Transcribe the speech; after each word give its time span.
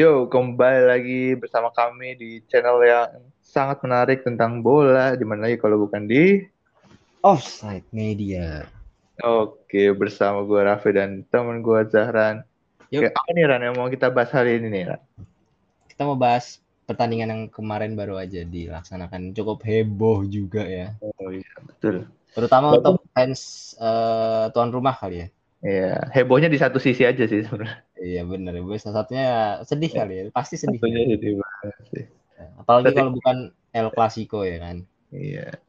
Yo, 0.00 0.26
kembali 0.32 0.80
lagi 0.88 1.22
bersama 1.38 1.70
kami 1.70 2.18
di 2.18 2.42
channel 2.50 2.82
yang 2.82 3.22
sangat 3.44 3.84
menarik 3.86 4.26
tentang 4.26 4.64
bola. 4.64 5.14
Di 5.14 5.22
mana 5.22 5.46
lagi 5.46 5.62
kalau 5.62 5.86
bukan 5.86 6.10
di 6.10 6.42
Offside 7.22 7.84
Media. 7.94 8.66
Oke, 9.20 9.92
bersama 9.94 10.42
gue 10.42 10.58
Raffi 10.64 10.96
dan 10.96 11.22
temen 11.28 11.60
gue 11.60 11.86
Zahran. 11.92 12.49
Yuk. 12.90 13.14
Apa 13.14 13.30
nih 13.30 13.44
Ran 13.46 13.62
yang 13.62 13.76
mau 13.78 13.86
kita 13.86 14.10
bahas 14.10 14.34
hari 14.34 14.58
ini 14.58 14.66
nih 14.70 14.82
Ran? 14.94 15.00
Kita 15.86 16.02
mau 16.02 16.18
bahas 16.18 16.58
pertandingan 16.90 17.30
yang 17.30 17.42
kemarin 17.46 17.94
baru 17.94 18.18
aja 18.18 18.42
dilaksanakan. 18.42 19.30
Cukup 19.30 19.62
heboh 19.62 20.26
juga 20.26 20.66
ya. 20.66 20.98
Oh 20.98 21.30
iya, 21.30 21.50
betul. 21.62 22.10
Terutama 22.34 22.74
Walaupun- 22.74 22.98
untuk 22.98 23.14
fans 23.14 23.40
eh, 23.78 24.44
tuan 24.50 24.74
rumah 24.74 24.94
kali 24.98 25.22
ya. 25.22 25.28
Iya, 25.60 25.92
hebohnya 26.16 26.48
di 26.48 26.56
satu 26.56 26.80
sisi 26.80 27.04
aja 27.04 27.20
sih 27.28 27.44
sebenarnya. 27.44 27.84
Iya 28.00 28.24
bener. 28.24 28.58
Gue 28.64 28.80
salah 28.80 29.04
satunya 29.04 29.24
ya 29.28 29.40
sedih 29.62 29.90
kali 29.92 30.14
ya. 30.16 30.22
Pasti 30.32 30.56
sedih. 30.56 30.80
Satunya 30.80 31.04
jadi 31.14 31.28
banget 31.36 31.74
sih. 31.92 32.04
Apalagi 32.56 32.84
Sedih. 32.88 32.96
kalau 32.96 33.10
bukan 33.12 33.36
El 33.70 33.88
Clasico 33.92 34.40
ya 34.42 34.56
kan. 34.56 34.76
Iya. 35.12 35.60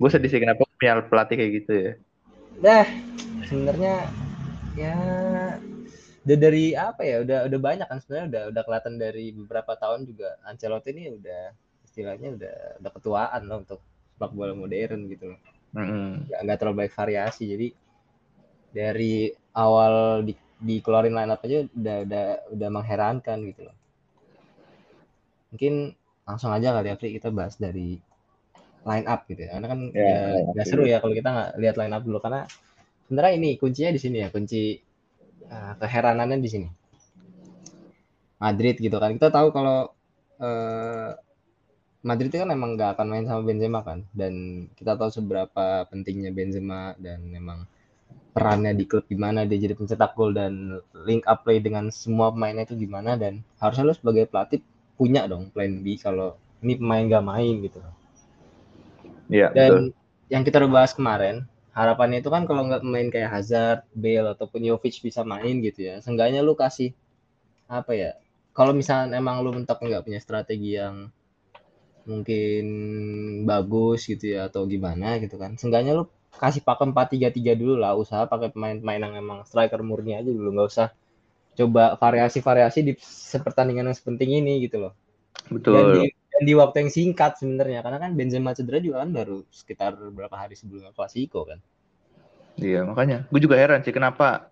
Gue 0.00 0.08
sedih 0.08 0.32
sih 0.32 0.40
kenapa 0.40 0.64
punya 0.64 1.04
pelatih 1.04 1.36
kayak 1.36 1.52
gitu 1.62 1.72
ya. 1.76 1.92
Dah, 2.64 2.86
sebenarnya 3.44 4.08
ya 4.74 4.96
udah 6.24 6.38
dari 6.40 6.72
apa 6.72 7.02
ya 7.04 7.20
udah 7.20 7.38
udah 7.52 7.60
banyak 7.60 7.86
kan 7.86 7.98
sebenarnya 8.00 8.26
udah 8.32 8.42
udah 8.50 8.62
kelihatan 8.64 8.94
dari 8.96 9.26
beberapa 9.36 9.72
tahun 9.76 10.08
juga. 10.08 10.40
Ancelotti 10.48 10.90
ini 10.96 11.04
udah 11.20 11.42
istilahnya 11.84 12.28
udah 12.34 12.56
udah 12.80 12.90
ketuaan 12.96 13.40
loh 13.44 13.58
untuk 13.62 13.80
sepak 14.14 14.32
bola 14.32 14.54
modern 14.56 15.06
gitu 15.10 15.34
loh. 15.34 15.40
Mm-mm. 15.74 16.30
nggak 16.30 16.40
nggak 16.46 16.58
terlalu 16.58 16.76
baik 16.86 16.92
variasi. 16.94 17.44
Jadi 17.50 17.68
dari 18.74 19.30
awal 19.54 20.24
di, 20.26 20.34
dikeluarin 20.58 21.14
line 21.14 21.30
up 21.30 21.44
aja 21.44 21.58
udah 21.70 21.96
udah 22.08 22.26
udah 22.56 22.68
mengherankan 22.72 23.38
gitu 23.46 23.60
loh. 23.68 23.76
Mungkin 25.54 25.94
langsung 26.24 26.50
aja 26.50 26.72
kali 26.72 26.88
ya 26.88 26.96
Fri, 26.96 27.14
kita 27.14 27.28
bahas 27.30 27.54
dari 27.60 28.00
line 28.84 29.06
up 29.06 29.28
gitu 29.28 29.44
ya. 29.44 29.60
Karena 29.60 29.68
kan 29.70 29.80
Ya, 29.92 30.40
ya, 30.56 30.62
dulu. 30.64 30.66
seru 30.66 30.84
ya 30.88 30.98
kalau 31.04 31.14
kita 31.14 31.28
nggak 31.30 31.50
lihat 31.60 31.76
line 31.78 31.94
up 31.94 32.02
dulu. 32.02 32.18
Karena 32.18 32.48
sebenarnya 33.06 33.34
ini 33.36 33.50
kuncinya 33.60 33.90
di 33.92 34.00
sini 34.00 34.16
ya 34.24 34.28
kunci 34.32 34.78
uh, 35.48 35.74
keheranannya 35.78 36.38
di 36.40 36.50
sini. 36.50 36.68
Madrid 38.44 38.76
gitu 38.76 38.96
kan. 39.00 39.16
Kita 39.16 39.32
tahu 39.32 39.48
kalau 39.54 39.88
eh, 40.36 41.10
Madrid 42.04 42.28
itu 42.28 42.36
kan 42.44 42.52
emang 42.52 42.76
nggak 42.76 42.98
akan 42.98 43.06
main 43.08 43.24
sama 43.24 43.40
Benzema 43.40 43.80
kan. 43.80 44.04
Dan 44.12 44.66
kita 44.76 45.00
tahu 45.00 45.08
seberapa 45.08 45.88
pentingnya 45.88 46.28
Benzema 46.34 46.92
dan 47.00 47.24
memang 47.24 47.64
perannya 48.34 48.74
di 48.74 48.84
klub 48.84 49.06
gimana 49.06 49.46
dia 49.46 49.56
jadi 49.56 49.78
pencetak 49.78 50.18
gol 50.18 50.34
dan 50.34 50.82
link 51.06 51.22
up 51.24 51.46
play 51.46 51.62
dengan 51.62 51.88
semua 51.88 52.34
pemainnya 52.34 52.68
itu 52.68 52.76
gimana. 52.76 53.16
Dan 53.16 53.40
harusnya 53.56 53.88
lo 53.88 53.94
sebagai 53.96 54.28
pelatih 54.28 54.60
punya 55.00 55.24
dong 55.24 55.48
plan 55.48 55.80
B 55.80 55.96
kalau 55.96 56.36
ini 56.60 56.76
pemain 56.76 57.08
gak 57.08 57.24
main 57.24 57.54
gitu. 57.64 57.80
Iya, 59.32 59.48
betul. 59.48 59.56
dan 59.56 59.72
yang 60.28 60.42
kita 60.44 60.60
udah 60.60 60.70
bahas 60.70 60.92
kemarin 60.92 61.48
harapannya 61.74 62.22
itu 62.22 62.30
kan 62.30 62.46
kalau 62.46 62.70
nggak 62.70 62.86
pemain 62.86 63.08
kayak 63.10 63.30
Hazard, 63.34 63.80
Bale 63.92 64.32
ataupun 64.38 64.62
Jovic 64.62 65.02
bisa 65.02 65.26
main 65.26 65.58
gitu 65.58 65.90
ya 65.90 65.98
seenggaknya 65.98 66.40
lu 66.40 66.54
kasih 66.54 66.94
apa 67.66 67.92
ya 67.92 68.10
kalau 68.54 68.70
misalnya 68.70 69.18
emang 69.18 69.42
lu 69.42 69.50
mentok 69.50 69.82
nggak 69.82 70.06
punya 70.06 70.20
strategi 70.22 70.78
yang 70.78 71.10
mungkin 72.06 72.64
bagus 73.48 74.06
gitu 74.06 74.38
ya 74.38 74.46
atau 74.52 74.68
gimana 74.70 75.18
gitu 75.18 75.34
kan 75.40 75.58
seenggaknya 75.58 75.98
lu 75.98 76.04
kasih 76.38 76.62
pakai 76.62 76.90
4-3-3 76.90 77.58
dulu 77.58 77.74
lah 77.78 77.98
usaha 77.98 78.26
pakai 78.26 78.54
pemain-pemain 78.54 79.00
yang 79.00 79.14
emang 79.18 79.38
striker 79.46 79.80
murni 79.82 80.14
aja 80.18 80.30
dulu 80.30 80.54
nggak 80.54 80.68
usah 80.68 80.88
coba 81.54 81.94
variasi-variasi 81.98 82.78
di 82.82 82.92
sepertandingan 83.02 83.90
yang 83.90 83.96
sepenting 83.96 84.42
ini 84.42 84.66
gitu 84.66 84.82
loh 84.82 84.92
dan 85.50 85.54
Betul. 85.58 85.90
di, 85.94 86.02
dan 86.34 86.42
di 86.42 86.52
waktu 86.58 86.76
yang 86.82 86.90
singkat 86.90 87.38
sebenarnya. 87.38 87.80
Karena 87.86 88.02
kan 88.02 88.10
Benzema 88.18 88.50
cedera 88.58 88.82
juga 88.82 89.06
kan 89.06 89.14
baru 89.14 89.46
sekitar 89.54 89.94
beberapa 89.94 90.34
hari 90.34 90.58
sebelum 90.58 90.90
El 90.90 90.94
Clasico 90.94 91.46
kan. 91.46 91.62
Iya, 92.58 92.82
makanya. 92.82 93.30
Gue 93.30 93.38
juga 93.38 93.54
heran 93.54 93.86
sih 93.86 93.94
kenapa 93.94 94.50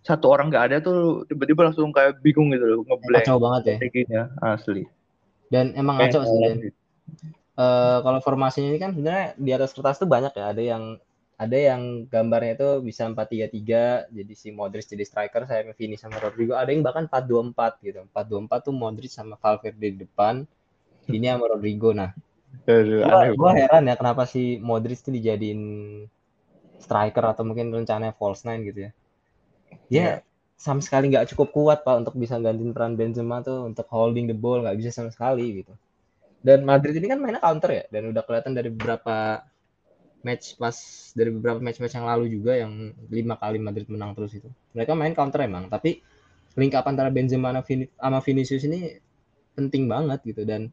satu 0.00 0.32
orang 0.32 0.48
nggak 0.48 0.64
ada 0.72 0.76
tuh 0.80 1.28
tiba-tiba 1.28 1.68
langsung 1.68 1.92
kayak 1.92 2.24
bingung 2.24 2.48
gitu 2.56 2.64
loh, 2.64 2.80
ngeblank 2.88 3.24
kacau 3.28 3.36
banget 3.36 3.62
ya. 3.62 3.76
Strateginya 3.76 4.22
asli. 4.40 4.84
dan 5.50 5.74
emang 5.76 5.98
Kayak 5.98 6.14
ngaco 6.14 6.20
sih 6.24 6.36
orang 6.38 6.58
Dan. 6.62 6.72
Eh, 7.60 7.98
kalau 8.00 8.18
formasinya 8.24 8.72
ini 8.72 8.80
kan 8.80 8.96
sebenarnya 8.96 9.26
di 9.36 9.50
atas 9.52 9.76
kertas 9.76 10.00
tuh 10.00 10.08
banyak 10.08 10.32
ya. 10.32 10.44
Ada 10.56 10.62
yang 10.62 10.84
ada 11.40 11.56
yang 11.56 12.04
gambarnya 12.08 12.52
itu 12.56 12.70
bisa 12.84 13.08
4-3-3 13.08 14.12
jadi 14.12 14.32
si 14.36 14.52
Modric 14.52 14.84
jadi 14.84 15.04
striker 15.04 15.44
saya 15.44 15.68
Vini 15.76 16.00
sama 16.00 16.16
Rodrigo. 16.20 16.56
Ada 16.56 16.72
yang 16.72 16.80
bahkan 16.80 17.04
4-2-4 17.08 17.84
gitu. 17.84 18.00
4-2-4 18.12 18.64
tuh 18.64 18.74
Modric 18.76 19.12
sama 19.12 19.36
Valverde 19.36 19.88
di 19.92 19.98
depan 20.04 20.44
ini 21.08 21.26
sama 21.32 21.44
Rodrigo 21.52 21.90
nah 21.96 22.10
Aduh, 22.72 23.04
gua, 23.04 23.14
aneh 23.14 23.30
gua 23.40 23.50
banget. 23.50 23.60
heran 23.60 23.88
ya 23.90 23.94
kenapa 24.00 24.22
si 24.32 24.42
Modric 24.68 24.98
tuh 25.06 25.12
dijadiin 25.16 25.60
striker 26.84 27.24
atau 27.32 27.42
mungkin 27.48 27.66
rencananya 27.76 28.14
false 28.18 28.42
nine 28.48 28.62
gitu 28.68 28.78
ya. 28.88 28.90
Dia 29.92 30.06
Iya. 30.06 30.22
sama 30.60 30.80
sekali 30.84 31.04
nggak 31.12 31.32
cukup 31.34 31.48
kuat 31.56 31.78
pak 31.86 31.96
untuk 32.04 32.14
bisa 32.22 32.36
gantiin 32.44 32.72
peran 32.76 32.94
Benzema 33.00 33.40
tuh 33.48 33.58
untuk 33.70 33.86
holding 33.94 34.26
the 34.30 34.36
ball 34.36 34.60
nggak 34.64 34.76
bisa 34.80 34.90
sama 34.92 35.10
sekali 35.16 35.62
gitu. 35.64 35.72
Dan 36.46 36.60
Madrid 36.70 36.94
ini 37.00 37.08
kan 37.12 37.18
mainnya 37.22 37.42
counter 37.42 37.70
ya 37.78 37.84
dan 37.94 38.02
udah 38.12 38.22
kelihatan 38.26 38.52
dari 38.58 38.70
beberapa 38.72 39.44
match 40.20 40.60
pas 40.60 40.76
dari 41.16 41.30
beberapa 41.32 41.58
match-match 41.64 41.94
yang 41.96 42.06
lalu 42.08 42.24
juga 42.28 42.52
yang 42.60 42.92
lima 43.08 43.40
kali 43.40 43.56
Madrid 43.56 43.88
menang 43.88 44.12
terus 44.16 44.32
itu. 44.36 44.48
Mereka 44.76 44.92
main 44.92 45.16
counter 45.16 45.40
emang 45.48 45.72
tapi 45.72 46.04
link 46.60 46.74
up 46.76 46.84
antara 46.88 47.08
Benzema 47.14 47.54
sama 47.64 48.18
Vinicius 48.26 48.64
ini 48.68 48.96
penting 49.56 49.88
banget 49.88 50.20
gitu 50.26 50.42
dan 50.44 50.68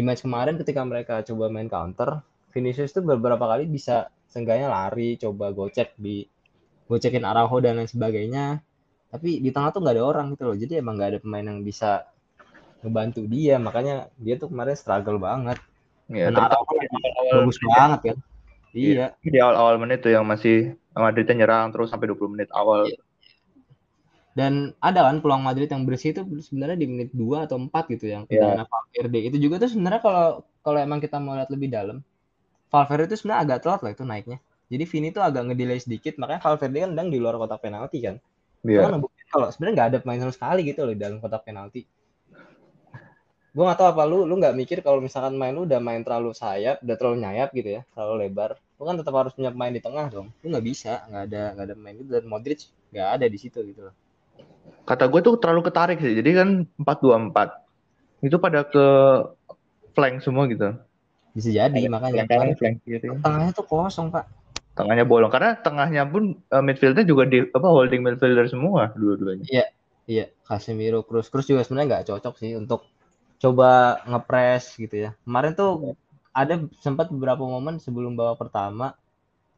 di 0.00 0.02
match 0.08 0.24
kemarin 0.24 0.56
ketika 0.56 0.80
mereka 0.80 1.20
coba 1.20 1.52
main 1.52 1.68
counter 1.68 2.24
Vinicius 2.56 2.96
tuh 2.96 3.04
beberapa 3.04 3.44
kali 3.44 3.68
bisa 3.68 4.08
seenggaknya 4.32 4.72
lari 4.72 5.20
coba 5.20 5.52
gocek 5.52 5.92
di 6.00 6.24
gocekin 6.88 7.20
Araujo 7.20 7.60
dan 7.60 7.76
lain 7.76 7.84
sebagainya 7.84 8.64
tapi 9.12 9.44
di 9.44 9.52
tengah 9.52 9.76
tuh 9.76 9.84
nggak 9.84 10.00
ada 10.00 10.04
orang 10.08 10.26
gitu 10.32 10.48
loh 10.48 10.56
jadi 10.56 10.80
emang 10.80 10.96
nggak 10.96 11.10
ada 11.12 11.18
pemain 11.20 11.44
yang 11.44 11.60
bisa 11.60 12.08
ngebantu 12.80 13.28
dia 13.28 13.60
makanya 13.60 14.08
dia 14.16 14.40
tuh 14.40 14.48
kemarin 14.48 14.72
struggle 14.72 15.20
banget 15.20 15.60
Iya, 16.08 16.32
dan 16.32 16.48
terutama 16.48 16.64
Araujo 16.64 17.36
bagus 17.44 17.58
menit. 17.60 17.70
banget 17.76 18.00
kan 18.00 18.16
Iya. 18.70 19.06
iya 19.20 19.30
di 19.30 19.38
awal-awal 19.42 19.76
menit 19.82 20.00
tuh 20.00 20.14
yang 20.16 20.24
masih 20.24 20.78
Madridnya 20.96 21.44
nyerang 21.44 21.70
terus 21.76 21.90
sampai 21.92 22.10
20 22.10 22.34
menit 22.34 22.48
awal. 22.50 22.88
Iya. 22.88 22.98
Dan 24.30 24.70
ada 24.78 25.10
kan 25.10 25.18
peluang 25.18 25.42
Madrid 25.42 25.66
yang 25.66 25.82
bersih 25.82 26.14
itu 26.14 26.22
sebenarnya 26.22 26.78
di 26.78 26.86
menit 26.86 27.10
2 27.10 27.50
atau 27.50 27.58
4 27.58 27.90
gitu 27.90 28.06
yang 28.06 28.22
Iya. 28.30 28.46
tendangan 28.46 28.66
Valverde. 28.70 29.18
Itu 29.26 29.36
juga 29.42 29.54
tuh 29.58 29.70
sebenarnya 29.74 30.00
kalau 30.02 30.26
kalau 30.62 30.78
emang 30.78 31.02
kita 31.02 31.18
mau 31.18 31.34
lihat 31.34 31.50
lebih 31.50 31.68
dalam 31.72 31.98
Valverde 32.70 33.10
itu 33.10 33.16
sebenarnya 33.18 33.40
agak 33.42 33.58
telat 33.66 33.80
lah 33.82 33.90
itu 33.90 34.04
naiknya. 34.06 34.38
Jadi 34.70 34.84
Vini 34.86 35.08
tuh 35.10 35.22
agak 35.26 35.50
ngedelay 35.50 35.82
sedikit 35.82 36.14
makanya 36.22 36.46
Valverde 36.46 36.78
kan 36.78 36.90
sedang 36.94 37.08
di 37.10 37.18
luar 37.18 37.34
kotak 37.42 37.58
penalti 37.58 37.98
kan. 37.98 38.16
Iya. 38.62 38.86
Karena 38.86 38.88
ngebuktiin 38.94 39.28
kalau 39.34 39.46
sebenarnya 39.50 39.74
nggak 39.74 39.88
ada 39.90 39.98
pemain 39.98 40.20
sama 40.22 40.32
sekali 40.38 40.60
gitu 40.62 40.80
loh 40.86 40.94
di 40.94 41.00
dalam 41.02 41.18
kotak 41.18 41.42
penalti. 41.42 41.82
Gue 43.50 43.64
nggak 43.66 43.78
tahu 43.82 43.88
apa 43.90 44.02
lu 44.06 44.30
lu 44.30 44.38
nggak 44.38 44.54
mikir 44.54 44.78
kalau 44.78 45.02
misalkan 45.02 45.34
main 45.34 45.50
lu 45.50 45.66
udah 45.66 45.82
main 45.82 46.06
terlalu 46.06 46.30
sayap 46.30 46.78
udah 46.86 46.94
terlalu 46.94 47.16
nyayap 47.18 47.50
gitu 47.50 47.66
ya 47.66 47.82
terlalu 47.90 48.30
lebar 48.30 48.54
lu 48.78 48.86
kan 48.86 48.94
tetap 48.94 49.10
harus 49.18 49.34
punya 49.34 49.50
pemain 49.50 49.74
di 49.74 49.82
tengah 49.82 50.06
dong. 50.06 50.30
Lu 50.46 50.54
nggak 50.54 50.62
bisa 50.70 51.02
nggak 51.10 51.22
ada 51.26 51.42
nggak 51.58 51.66
ada 51.66 51.74
pemain 51.74 51.96
itu 51.98 52.06
dan 52.06 52.24
Modric 52.30 52.70
nggak 52.94 53.08
ada 53.18 53.26
di 53.26 53.38
situ 53.42 53.58
gitu 53.66 53.90
loh 53.90 53.94
Kata 54.90 55.06
gue 55.06 55.20
tuh 55.22 55.38
terlalu 55.38 55.70
ketarik 55.70 56.02
sih. 56.02 56.18
Jadi 56.18 56.30
kan 56.34 56.48
4-2-4. 56.82 58.26
Itu 58.26 58.42
pada 58.42 58.66
ke 58.66 58.86
flank 59.94 60.22
semua 60.26 60.50
gitu. 60.50 60.74
bisa 61.30 61.46
jadi 61.46 61.86
makanya 61.86 62.26
Flank 62.26 62.30
kanan, 62.34 62.42
Makanya 62.42 62.56
flank 62.58 62.76
kiri. 62.82 63.06
tengahnya 63.22 63.50
tuh 63.54 63.66
kosong 63.70 64.10
pak 64.10 64.26
Tengahnya 64.74 65.06
bolong 65.06 65.30
karena 65.30 65.54
tengahnya 65.62 66.02
pun 66.02 66.34
eh, 66.34 66.62
midfieldnya 66.62 67.06
juga 67.06 67.22
di 67.22 67.46
apa 67.46 67.68
holding 67.70 68.02
midfielder 68.02 68.50
semua 68.50 68.90
dua-duanya. 68.98 69.46
iya 70.10 70.26
Casemiro 70.42 71.06
Cruz 71.06 71.30
Cruz 71.30 71.46
juga 71.46 71.62
sebenarnya 71.62 72.02
nggak 72.02 72.06
cocok 72.10 72.34
sih 72.34 72.58
untuk 72.58 72.82
coba 73.38 74.02
ngepres 74.10 74.74
gitu 74.74 75.06
ya 75.06 75.10
kemarin 75.22 75.54
tuh 75.54 75.94
ada 76.34 76.58
sempat 76.82 77.14
beberapa 77.14 77.46
momen 77.46 77.78
sebelum 77.78 78.18
babak 78.18 78.42
pertama 78.42 78.98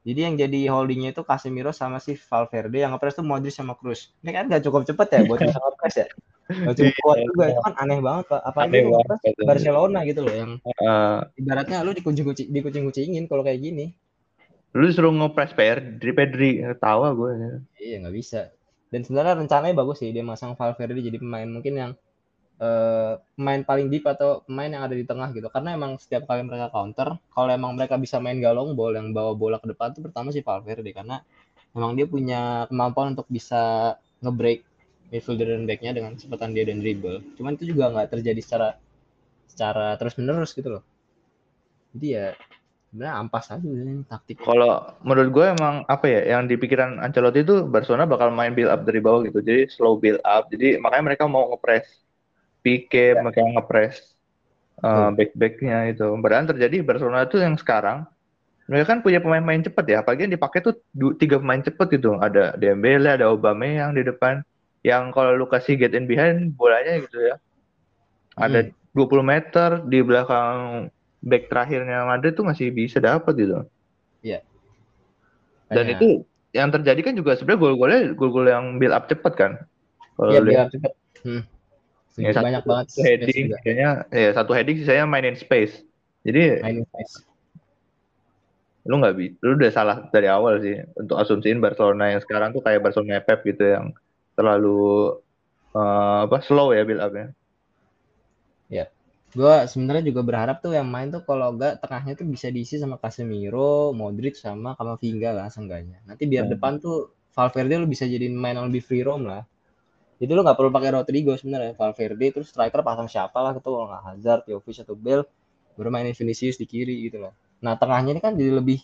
jadi 0.03 0.21
yang 0.31 0.35
jadi 0.35 0.61
holdingnya 0.71 1.15
itu 1.15 1.23
Casemiro 1.23 1.71
sama 1.71 2.03
si 2.03 2.19
Valverde 2.19 2.83
yang 2.83 2.91
ngepres 2.95 3.15
tuh 3.15 3.23
Modric 3.23 3.55
sama 3.55 3.79
Cruz 3.79 4.11
ini 4.27 4.35
kan 4.35 4.51
nggak 4.51 4.63
cukup 4.67 4.83
cepet 4.83 5.09
ya 5.15 5.21
buat 5.27 5.39
bisa 5.47 5.59
ngepres 5.63 5.95
ya? 5.95 6.07
Nggak 6.53 6.75
cukup 6.75 6.95
kuat 7.07 7.19
juga. 7.23 7.45
Itu 7.55 7.61
kan 7.63 7.75
aneh 7.79 7.99
banget 8.03 8.25
pak. 8.29 8.41
Apalagi 8.45 8.71
Aneh 8.75 8.83
banget, 8.91 9.19
ngepres. 9.23 9.47
Barcelona 9.47 9.99
gitu 10.05 10.21
loh 10.27 10.35
yang 10.35 10.51
Eh, 10.63 11.19
ibaratnya 11.39 11.79
lu 11.87 11.95
dikucing-kucing 11.95 12.51
dikucing-kucingin 12.51 13.25
kalau 13.31 13.47
kayak 13.47 13.63
gini. 13.63 13.95
Lu 14.75 14.85
disuruh 14.89 15.15
ngepres 15.15 15.55
Pedri, 15.55 16.11
Pedri 16.11 16.51
tawa 16.83 17.15
gue. 17.15 17.63
iya 17.79 18.03
nggak 18.03 18.15
bisa. 18.17 18.51
Dan 18.93 19.07
sebenarnya 19.07 19.39
rencananya 19.41 19.73
bagus 19.73 20.03
sih 20.05 20.13
dia 20.13 20.21
masang 20.21 20.53
Valverde 20.59 21.01
jadi 21.01 21.17
pemain 21.17 21.49
mungkin 21.49 21.73
yang 21.79 21.93
uh, 22.63 23.19
pemain 23.35 23.61
paling 23.67 23.91
deep 23.91 24.07
atau 24.07 24.47
pemain 24.47 24.71
yang 24.71 24.87
ada 24.87 24.95
di 24.95 25.03
tengah 25.03 25.35
gitu. 25.35 25.51
Karena 25.51 25.75
emang 25.75 25.99
setiap 25.99 26.31
kali 26.31 26.47
mereka 26.47 26.71
counter, 26.71 27.19
kalau 27.35 27.51
emang 27.51 27.75
mereka 27.75 27.99
bisa 27.99 28.23
main 28.23 28.39
galong 28.39 28.79
ball 28.79 28.95
yang 28.95 29.11
bawa 29.11 29.35
bola 29.35 29.59
ke 29.59 29.75
depan 29.75 29.91
tuh 29.93 30.07
pertama 30.07 30.31
sih 30.31 30.47
Valverde 30.47 30.95
karena 30.95 31.21
emang 31.75 31.99
dia 31.99 32.07
punya 32.07 32.71
kemampuan 32.71 33.19
untuk 33.19 33.27
bisa 33.27 33.95
ngebreak 34.23 34.63
midfielder 35.11 35.59
dan 35.59 35.69
backnya 35.69 35.93
dengan 35.93 36.15
kecepatan 36.17 36.55
dia 36.55 36.65
dan 36.65 36.79
dribble. 36.81 37.21
Cuman 37.37 37.59
itu 37.59 37.75
juga 37.75 37.91
nggak 37.93 38.17
terjadi 38.17 38.41
secara 38.41 38.69
secara 39.51 39.99
terus 40.01 40.17
menerus 40.17 40.57
gitu 40.57 40.81
loh. 40.81 40.85
Jadi 41.93 42.07
ya 42.17 42.33
sebenarnya 42.89 43.15
ampas 43.21 43.53
aja 43.53 43.65
ini 43.65 44.05
taktik. 44.09 44.41
Kalau 44.41 44.97
menurut 45.05 45.29
gue 45.33 45.47
emang 45.53 45.85
apa 45.85 46.09
ya 46.09 46.37
yang 46.37 46.49
di 46.49 46.57
pikiran 46.57 47.01
Ancelotti 47.01 47.45
itu 47.45 47.69
Barcelona 47.69 48.09
bakal 48.09 48.33
main 48.33 48.57
build 48.57 48.73
up 48.73 48.89
dari 48.89 49.05
bawah 49.05 49.29
gitu. 49.29 49.45
Jadi 49.45 49.69
slow 49.69 50.01
build 50.01 50.25
up. 50.25 50.49
Jadi 50.49 50.81
makanya 50.81 51.13
mereka 51.13 51.25
mau 51.29 51.53
ngepres 51.53 51.85
Pique, 52.63 53.19
ya. 53.19 53.21
mereka 53.21 53.43
ngepres 53.43 54.15
uh, 54.81 55.11
back-backnya 55.13 55.91
itu. 55.91 56.07
Padahal 56.07 56.47
terjadi 56.49 56.77
Barcelona 56.87 57.27
itu 57.27 57.43
yang 57.43 57.59
sekarang 57.59 58.07
mereka 58.71 58.95
kan 58.95 58.99
punya 59.03 59.19
pemain-pemain 59.19 59.67
cepet 59.67 59.85
ya. 59.91 59.97
Apalagi 60.07 60.31
yang 60.31 60.35
dipakai 60.39 60.63
tuh 60.63 60.79
tiga 61.19 61.43
pemain 61.43 61.61
cepet 61.61 61.99
gitu. 61.99 62.17
Ada 62.23 62.55
Dembele, 62.55 63.19
ada 63.19 63.29
Aubameyang 63.29 63.99
di 63.99 64.07
depan. 64.07 64.41
Yang 64.87 65.15
kalau 65.15 65.39
lu 65.39 65.47
kasih 65.47 65.79
get 65.79 65.95
in 65.95 66.07
behind 66.07 66.55
bolanya 66.55 67.03
gitu 67.03 67.19
ya. 67.19 67.37
Ada 68.39 68.71
hmm 68.71 68.81
20 68.93 69.25
meter 69.25 69.69
di 69.89 70.05
belakang 70.05 70.89
back 71.25 71.49
terakhirnya 71.49 72.05
Madrid 72.05 72.37
tuh 72.37 72.45
masih 72.45 72.69
bisa 72.69 73.01
dapat 73.01 73.33
gitu. 73.41 73.65
Iya. 74.21 74.45
Dan 75.73 75.97
itu 75.97 76.29
yang 76.53 76.69
terjadi 76.69 77.01
kan 77.01 77.15
juga 77.17 77.33
sebenarnya 77.33 77.61
gol-golnya 77.65 78.01
gol-gol 78.13 78.45
yang 78.45 78.77
build 78.77 78.93
up 78.93 79.09
cepet 79.09 79.33
kan. 79.33 79.53
Kalau 80.21 80.31
iya, 80.37 80.41
build 80.45 80.61
up 80.61 80.69
cepet. 80.69 80.93
Hmm. 81.25 81.43
Ya, 82.21 82.37
banyak 82.37 82.61
satu, 82.61 82.69
banget 82.69 82.87
heading 83.01 83.47
kayaknya 83.65 83.91
ya 84.13 84.31
satu 84.37 84.53
heading 84.53 84.77
sih 84.85 84.87
saya 84.89 85.09
mainin 85.09 85.33
space. 85.33 85.81
Jadi 86.29 86.61
mainin 86.61 86.85
space. 86.85 87.25
Lu 88.85 88.99
nggak 89.01 89.15
bisa, 89.17 89.35
lu 89.41 89.51
udah 89.57 89.71
salah 89.73 89.97
dari 90.13 90.29
awal 90.29 90.61
sih 90.61 90.77
untuk 90.99 91.17
asumsiin 91.17 91.63
Barcelona 91.63 92.13
yang 92.13 92.21
sekarang 92.21 92.53
tuh 92.53 92.61
kayak 92.61 92.85
Barcelona 92.85 93.23
Pep 93.25 93.41
gitu 93.49 93.65
yang 93.65 93.97
terlalu 94.37 95.17
uh, 95.73 96.29
apa 96.29 96.45
slow 96.45 96.77
ya 96.77 96.85
build 96.85 97.01
up-nya. 97.01 97.33
Ya. 98.69 98.93
Gue 99.33 99.65
sebenarnya 99.65 100.05
juga 100.13 100.21
berharap 100.21 100.61
tuh 100.61 100.77
yang 100.77 100.85
main 100.85 101.09
tuh 101.09 101.25
kalau 101.25 101.57
enggak 101.57 101.81
tengahnya 101.81 102.13
tuh 102.21 102.29
bisa 102.29 102.53
diisi 102.53 102.77
sama 102.77 103.01
Casemiro, 103.01 103.97
Modric 103.97 104.37
sama 104.37 104.77
Kamavinga 104.77 105.33
lah 105.33 105.49
seenggaknya. 105.49 106.05
Nanti 106.05 106.29
biar 106.29 106.45
hmm. 106.45 106.53
depan 106.53 106.77
tuh 106.77 107.17
Valverde 107.33 107.81
lu 107.81 107.89
bisa 107.89 108.05
jadi 108.05 108.29
main 108.29 108.61
yang 108.61 108.69
lebih 108.69 108.85
free 108.85 109.01
roam 109.01 109.25
lah. 109.25 109.49
Jadi 110.23 110.39
lu 110.39 110.47
nggak 110.47 110.55
perlu 110.55 110.71
pakai 110.71 110.95
Rodrigo 110.95 111.35
sebenarnya. 111.35 111.75
Valverde 111.75 112.27
terus 112.31 112.55
striker 112.55 112.87
pasang 112.87 113.11
siapa 113.11 113.43
lah 113.43 113.59
gitu 113.59 113.75
nggak 113.75 114.03
Hazard, 114.07 114.47
Jovic 114.47 114.87
atau 114.87 114.95
Bale 114.95 115.27
baru 115.75 115.91
mainin 115.91 116.15
Vinicius 116.15 116.55
di 116.63 116.67
kiri 116.71 117.11
gitu 117.11 117.27
loh. 117.27 117.35
Nah 117.59 117.75
tengahnya 117.75 118.15
ini 118.15 118.23
kan 118.23 118.39
jadi 118.39 118.63
lebih 118.63 118.79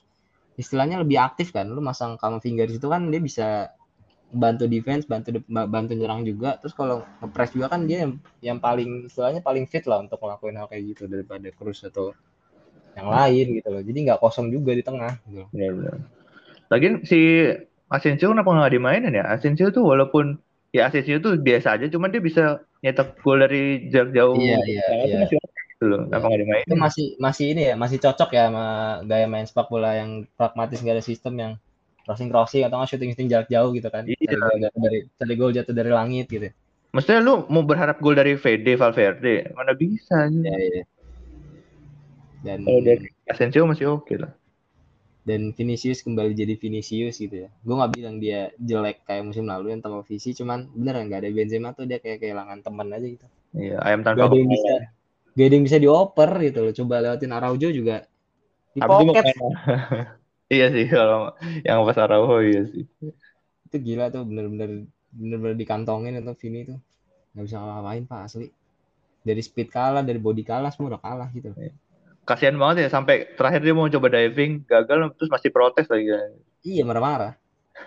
istilahnya 0.58 0.99
lebih 0.99 1.14
aktif 1.23 1.55
kan. 1.55 1.70
Lu 1.70 1.79
masang 1.79 2.19
Kamavinga 2.19 2.67
di 2.67 2.75
situ 2.75 2.90
kan 2.90 3.06
dia 3.06 3.23
bisa 3.23 3.70
bantu 4.35 4.67
defense, 4.67 5.06
bantu 5.06 5.38
bantu 5.46 5.94
nyerang 5.94 6.26
juga. 6.26 6.58
Terus 6.58 6.75
kalau 6.75 7.06
ngepres 7.23 7.55
juga 7.55 7.70
kan 7.70 7.87
dia 7.87 8.02
yang, 8.02 8.12
yang 8.43 8.58
paling 8.58 9.06
istilahnya 9.06 9.38
paling 9.38 9.70
fit 9.70 9.87
lah 9.87 10.02
untuk 10.02 10.19
ngelakuin 10.19 10.58
hal 10.58 10.67
kayak 10.67 10.91
gitu 10.91 11.06
daripada 11.06 11.55
Cruz 11.55 11.87
atau 11.87 12.19
yang 12.99 13.14
lain 13.14 13.46
gitu 13.62 13.69
loh. 13.70 13.82
Jadi 13.87 13.99
nggak 14.11 14.19
kosong 14.19 14.50
juga 14.50 14.75
di 14.75 14.82
tengah 14.82 15.14
gitu. 15.31 15.46
Iya 15.55 15.70
benar. 15.70 16.02
Lagian 16.67 17.06
si 17.06 17.46
Asensio 17.87 18.34
kenapa 18.34 18.50
nggak 18.50 18.75
dimainin 18.75 19.14
ya? 19.14 19.25
Asensio 19.31 19.70
tuh 19.70 19.87
walaupun 19.87 20.48
ya 20.75 20.88
Asensio 20.88 21.19
tuh 21.19 21.37
biasa 21.38 21.79
aja, 21.79 21.87
cuman 21.88 22.09
dia 22.12 22.23
bisa 22.23 22.62
nyetak 22.85 23.19
gol 23.20 23.41
dari 23.41 23.88
jarak 23.88 24.12
jauh. 24.15 24.37
Iya 24.37 24.59
iya. 24.65 24.85
iya. 25.05 25.17
Masih 25.25 25.38
gitu 25.79 25.85
loh. 25.94 26.00
Kenapa 26.11 26.25
nggak 26.26 26.41
dimainin? 26.43 26.67
Itu 26.67 26.76
masih 26.76 27.06
masih 27.23 27.44
ini 27.55 27.62
ya, 27.70 27.75
masih 27.79 27.99
cocok 28.03 28.31
ya 28.35 28.43
sama 28.50 28.67
gaya 29.06 29.26
main 29.31 29.47
sepak 29.47 29.67
bola 29.70 29.94
yang 29.94 30.26
pragmatis 30.35 30.82
nggak 30.82 30.97
ada 30.99 31.05
sistem 31.05 31.35
yang 31.38 31.53
crossing 32.09 32.32
crossing 32.32 32.65
atau 32.65 32.81
nggak 32.81 32.88
shooting 32.88 33.11
shooting 33.12 33.29
jarak 33.29 33.53
jauh 33.53 33.69
gitu 33.76 33.93
kan 33.93 34.09
iya. 34.09 34.17
cari 34.17 34.41
gol 34.41 34.56
jatuh 34.65 34.81
dari 34.81 34.99
cari 35.20 35.35
gol 35.37 35.53
jatuh 35.53 35.75
dari 35.76 35.91
langit 35.93 36.26
gitu 36.32 36.49
Maksudnya 36.88 37.20
lu 37.20 37.44
mau 37.53 37.61
berharap 37.69 38.00
gol 38.00 38.17
dari 38.17 38.32
VD 38.32 38.81
Valverde 38.81 39.53
mana 39.53 39.76
bisa 39.76 40.25
ya, 40.25 40.56
ya. 40.56 40.82
dan 42.49 42.65
kalau 42.65 42.81
dari 42.81 43.12
Asensio 43.29 43.69
masih 43.69 43.93
oke 43.93 44.09
okay 44.09 44.17
lah 44.25 44.32
dan 45.29 45.53
Vinicius 45.53 46.01
kembali 46.01 46.33
jadi 46.33 46.57
Vinicius 46.57 47.21
gitu 47.21 47.45
ya 47.45 47.49
gue 47.53 47.75
nggak 47.77 47.93
bilang 47.93 48.17
dia 48.17 48.49
jelek 48.57 49.05
kayak 49.05 49.29
musim 49.29 49.45
lalu 49.45 49.77
yang 49.77 49.85
tanpa 49.85 50.01
visi 50.09 50.33
cuman 50.33 50.73
bener 50.73 51.05
nggak 51.05 51.21
ada 51.21 51.29
Benzema 51.29 51.77
tuh 51.77 51.85
dia 51.85 52.01
kayak 52.01 52.25
kehilangan 52.25 52.65
teman 52.65 52.89
aja 52.89 53.05
gitu 53.05 53.27
iya 53.53 53.77
ayam 53.85 54.01
tanpa 54.01 54.25
gak 54.25 54.33
ada 54.33 54.39
yang 54.41 54.51
bisa 54.51 54.73
gak 55.37 55.47
ada 55.47 55.55
yang 55.55 55.67
bisa 55.69 55.77
dioper 55.77 56.31
gitu 56.41 56.59
loh 56.65 56.73
coba 56.73 56.95
lewatin 57.05 57.33
Araujo 57.37 57.69
juga 57.69 58.09
di 58.73 58.81
pocket 58.81 59.25
Iya 60.49 60.73
sih 60.73 60.89
kalau 60.89 61.37
yang 61.61 61.85
pas 61.85 62.01
Araujo 62.01 62.41
iya 62.41 62.65
sih. 62.65 62.89
Itu 63.69 63.77
gila 63.77 64.09
tuh 64.09 64.25
bener-bener 64.25 64.89
bener-bener 65.13 65.57
dikantongin 65.61 66.17
itu 66.17 66.33
Vini 66.41 66.61
tuh. 66.65 66.81
Gak 67.37 67.45
bisa 67.45 67.61
ngapain 67.61 68.05
Pak 68.09 68.21
asli. 68.25 68.49
Dari 69.21 69.43
speed 69.45 69.69
kalah, 69.69 70.01
dari 70.01 70.17
body 70.17 70.41
kalah 70.41 70.73
semua 70.73 70.97
udah 70.97 71.03
kalah 71.05 71.29
gitu. 71.37 71.53
Iya. 71.53 71.77
Kasihan 72.29 72.61
banget 72.61 72.85
ya 72.85 72.89
sampai 72.93 73.33
terakhir 73.33 73.65
dia 73.65 73.73
mau 73.73 73.89
coba 73.89 74.13
diving 74.13 74.69
gagal 74.69 75.17
terus 75.17 75.33
masih 75.33 75.49
protes 75.49 75.89
lagi. 75.89 76.13
Iya 76.61 76.85
marah-marah. 76.85 77.33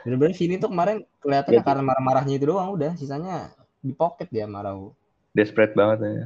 Bener-bener 0.02 0.34
Vini 0.34 0.58
tuh 0.58 0.74
kemarin 0.74 1.06
kelihatannya 1.22 1.62
ya, 1.62 1.68
karena 1.68 1.84
marah-marahnya 1.86 2.34
itu 2.42 2.46
doang 2.50 2.74
udah 2.74 2.98
sisanya 2.98 3.54
di 3.86 3.94
pocket 3.94 4.26
dia 4.34 4.50
marah. 4.50 4.74
Desperate 5.38 5.78
banget 5.78 5.98
ya 6.02 6.26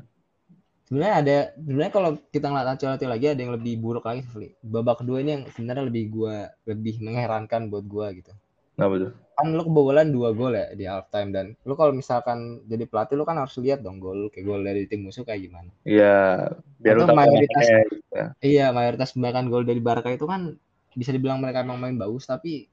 sebenarnya 0.85 1.15
ada 1.17 1.37
sebenarnya 1.57 1.93
kalau 1.93 2.09
kita 2.29 2.45
ngeliat 2.45 2.67
Ancelotti 2.77 3.07
lagi 3.09 3.25
ada 3.33 3.41
yang 3.41 3.53
lebih 3.57 3.73
buruk 3.81 4.05
lagi 4.05 4.21
babak 4.61 5.01
kedua 5.01 5.17
ini 5.17 5.29
yang 5.33 5.43
sebenarnya 5.49 5.89
lebih 5.89 6.13
gua 6.13 6.53
lebih 6.69 7.01
mengherankan 7.01 7.73
buat 7.73 7.85
gua 7.89 8.13
gitu 8.13 8.31
Nah 8.75 8.91
betul. 8.91 9.15
Kan 9.35 9.51
lu 9.51 9.67
kebobolan 9.67 10.15
dua 10.15 10.31
gol 10.31 10.55
ya 10.55 10.71
di 10.71 10.87
half 10.87 11.11
time 11.11 11.35
dan 11.35 11.45
lu 11.67 11.75
kalau 11.75 11.91
misalkan 11.91 12.63
jadi 12.71 12.87
pelatih 12.87 13.19
lu 13.19 13.27
kan 13.27 13.35
harus 13.35 13.59
lihat 13.59 13.83
dong 13.83 13.99
gol 13.99 14.31
kayak 14.31 14.47
gol 14.47 14.63
dari 14.63 14.87
tim 14.87 15.03
musuh 15.03 15.27
kayak 15.27 15.51
gimana. 15.51 15.69
Iya, 15.83 16.55
biar 16.79 16.95
lu 16.95 17.05
mayoritas. 17.11 17.65
Ya. 18.15 18.25
Iya, 18.39 18.65
mayoritas 18.71 19.11
bahkan 19.19 19.51
gol 19.51 19.67
dari 19.67 19.83
Barca 19.83 20.07
itu 20.07 20.23
kan 20.23 20.55
bisa 20.95 21.11
dibilang 21.11 21.43
mereka 21.43 21.67
emang 21.67 21.83
main 21.83 21.99
bagus 21.99 22.23
tapi 22.23 22.71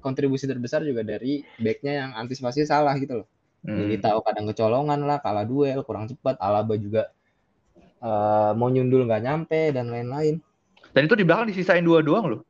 kontribusi 0.00 0.48
terbesar 0.48 0.80
juga 0.80 1.04
dari 1.04 1.44
backnya 1.60 1.92
yang 2.06 2.10
antisipasi 2.16 2.64
salah 2.64 2.96
gitu 2.96 3.22
loh. 3.24 3.28
Hmm. 3.66 3.84
Jadi 3.84 4.00
tahu 4.00 4.18
kadang 4.22 4.46
kecolongan 4.48 5.00
lah, 5.02 5.18
kalah 5.18 5.44
duel, 5.44 5.82
kurang 5.82 6.06
cepat, 6.06 6.38
Alaba 6.38 6.78
juga 6.78 7.10
uh, 8.00 8.54
mau 8.54 8.70
nyundul 8.70 9.04
nggak 9.04 9.22
nyampe 9.22 9.60
dan 9.74 9.90
lain-lain. 9.90 10.38
Dan 10.94 11.04
itu 11.04 11.14
di 11.18 11.26
belakang 11.26 11.50
disisain 11.50 11.84
dua 11.84 12.00
doang 12.00 12.38
loh. 12.38 12.40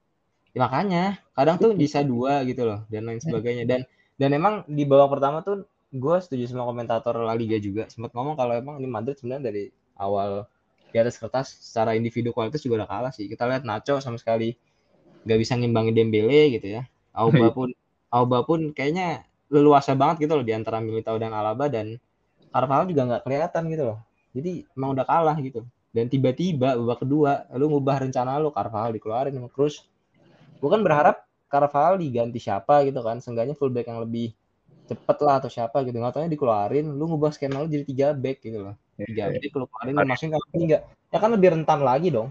Ya, 0.59 0.67
makanya. 0.67 1.23
Kadang 1.39 1.57
tuh 1.63 1.71
bisa 1.79 2.03
dua 2.03 2.43
gitu 2.43 2.67
loh 2.67 2.83
dan 2.91 3.07
lain 3.07 3.23
sebagainya. 3.23 3.63
Dan 3.63 3.87
dan 4.19 4.31
emang 4.35 4.67
di 4.67 4.83
babak 4.83 5.15
pertama 5.15 5.39
tuh 5.47 5.63
gue 5.95 6.17
setuju 6.19 6.51
sama 6.51 6.67
komentator 6.67 7.15
La 7.23 7.39
Liga 7.39 7.55
juga. 7.63 7.87
Sempat 7.87 8.11
ngomong 8.11 8.35
kalau 8.35 8.59
emang 8.59 8.83
ini 8.83 8.91
Madrid 8.91 9.15
sebenarnya 9.15 9.55
dari 9.55 9.71
awal 9.95 10.51
di 10.91 10.97
atas 10.99 11.15
kertas 11.21 11.55
secara 11.63 11.95
individu 11.95 12.35
kualitas 12.35 12.59
juga 12.67 12.83
udah 12.83 12.89
kalah 12.91 13.13
sih. 13.15 13.31
Kita 13.31 13.47
lihat 13.47 13.63
Nacho 13.63 14.03
sama 14.03 14.19
sekali 14.19 14.59
nggak 15.23 15.39
bisa 15.39 15.55
ngimbangin 15.55 15.95
Dembele 15.95 16.59
gitu 16.59 16.67
ya. 16.67 16.83
Auba 17.15 17.55
pun 17.55 17.71
Auba 18.11 18.43
pun 18.43 18.75
kayaknya 18.75 19.23
leluasa 19.55 19.95
banget 19.95 20.27
gitu 20.27 20.33
loh 20.43 20.45
di 20.45 20.53
antara 20.59 20.83
Militao 20.83 21.17
dan 21.23 21.31
Alaba 21.31 21.71
dan 21.71 22.03
Carvalho 22.51 22.91
juga 22.91 23.03
nggak 23.07 23.23
kelihatan 23.23 23.63
gitu 23.71 23.85
loh. 23.95 23.99
Jadi 24.35 24.67
emang 24.75 24.91
udah 24.99 25.07
kalah 25.07 25.39
gitu. 25.39 25.63
Dan 25.95 26.11
tiba-tiba 26.11 26.75
babak 26.75 27.07
kedua 27.07 27.47
lu 27.55 27.71
ngubah 27.71 28.03
rencana 28.11 28.43
lu 28.43 28.51
Carvalho 28.51 28.91
dikeluarin 28.99 29.33
sama 29.39 29.47
Cruz. 29.55 29.87
Gue 30.59 30.71
kan 30.71 30.83
berharap 30.83 31.17
Carvalho 31.49 32.03
diganti 32.03 32.39
siapa 32.43 32.85
gitu 32.85 33.01
kan. 33.01 33.23
Seenggaknya 33.23 33.57
fullback 33.57 33.89
yang 33.89 34.03
lebih 34.05 34.35
cepet 34.89 35.17
lah 35.25 35.41
atau 35.41 35.51
siapa 35.51 35.81
gitu. 35.87 35.97
Nggak 35.97 36.19
taunya 36.19 36.31
dikeluarin, 36.31 36.87
lu 36.87 37.05
ngubah 37.09 37.33
skema 37.33 37.65
lu 37.65 37.69
jadi 37.71 37.85
tiga 37.87 38.07
back 38.13 38.45
gitu 38.45 38.59
loh. 38.69 38.75
Tiga 38.99 39.31
yeah, 39.31 39.39
back 39.39 39.53
lu 39.55 39.67
keluarin, 39.67 39.95
lu 39.95 40.07
masukin 40.09 40.31
kalau 40.37 40.47
enggak. 40.53 40.83
Ya 41.09 41.19
kan 41.19 41.31
lebih 41.33 41.49
rentan 41.57 41.81
lagi 41.81 42.09
dong. 42.13 42.29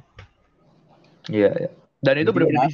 Iya, 1.28 1.52
yeah, 1.52 1.72
Dan 2.00 2.22
itu 2.22 2.30
benar-benar 2.30 2.72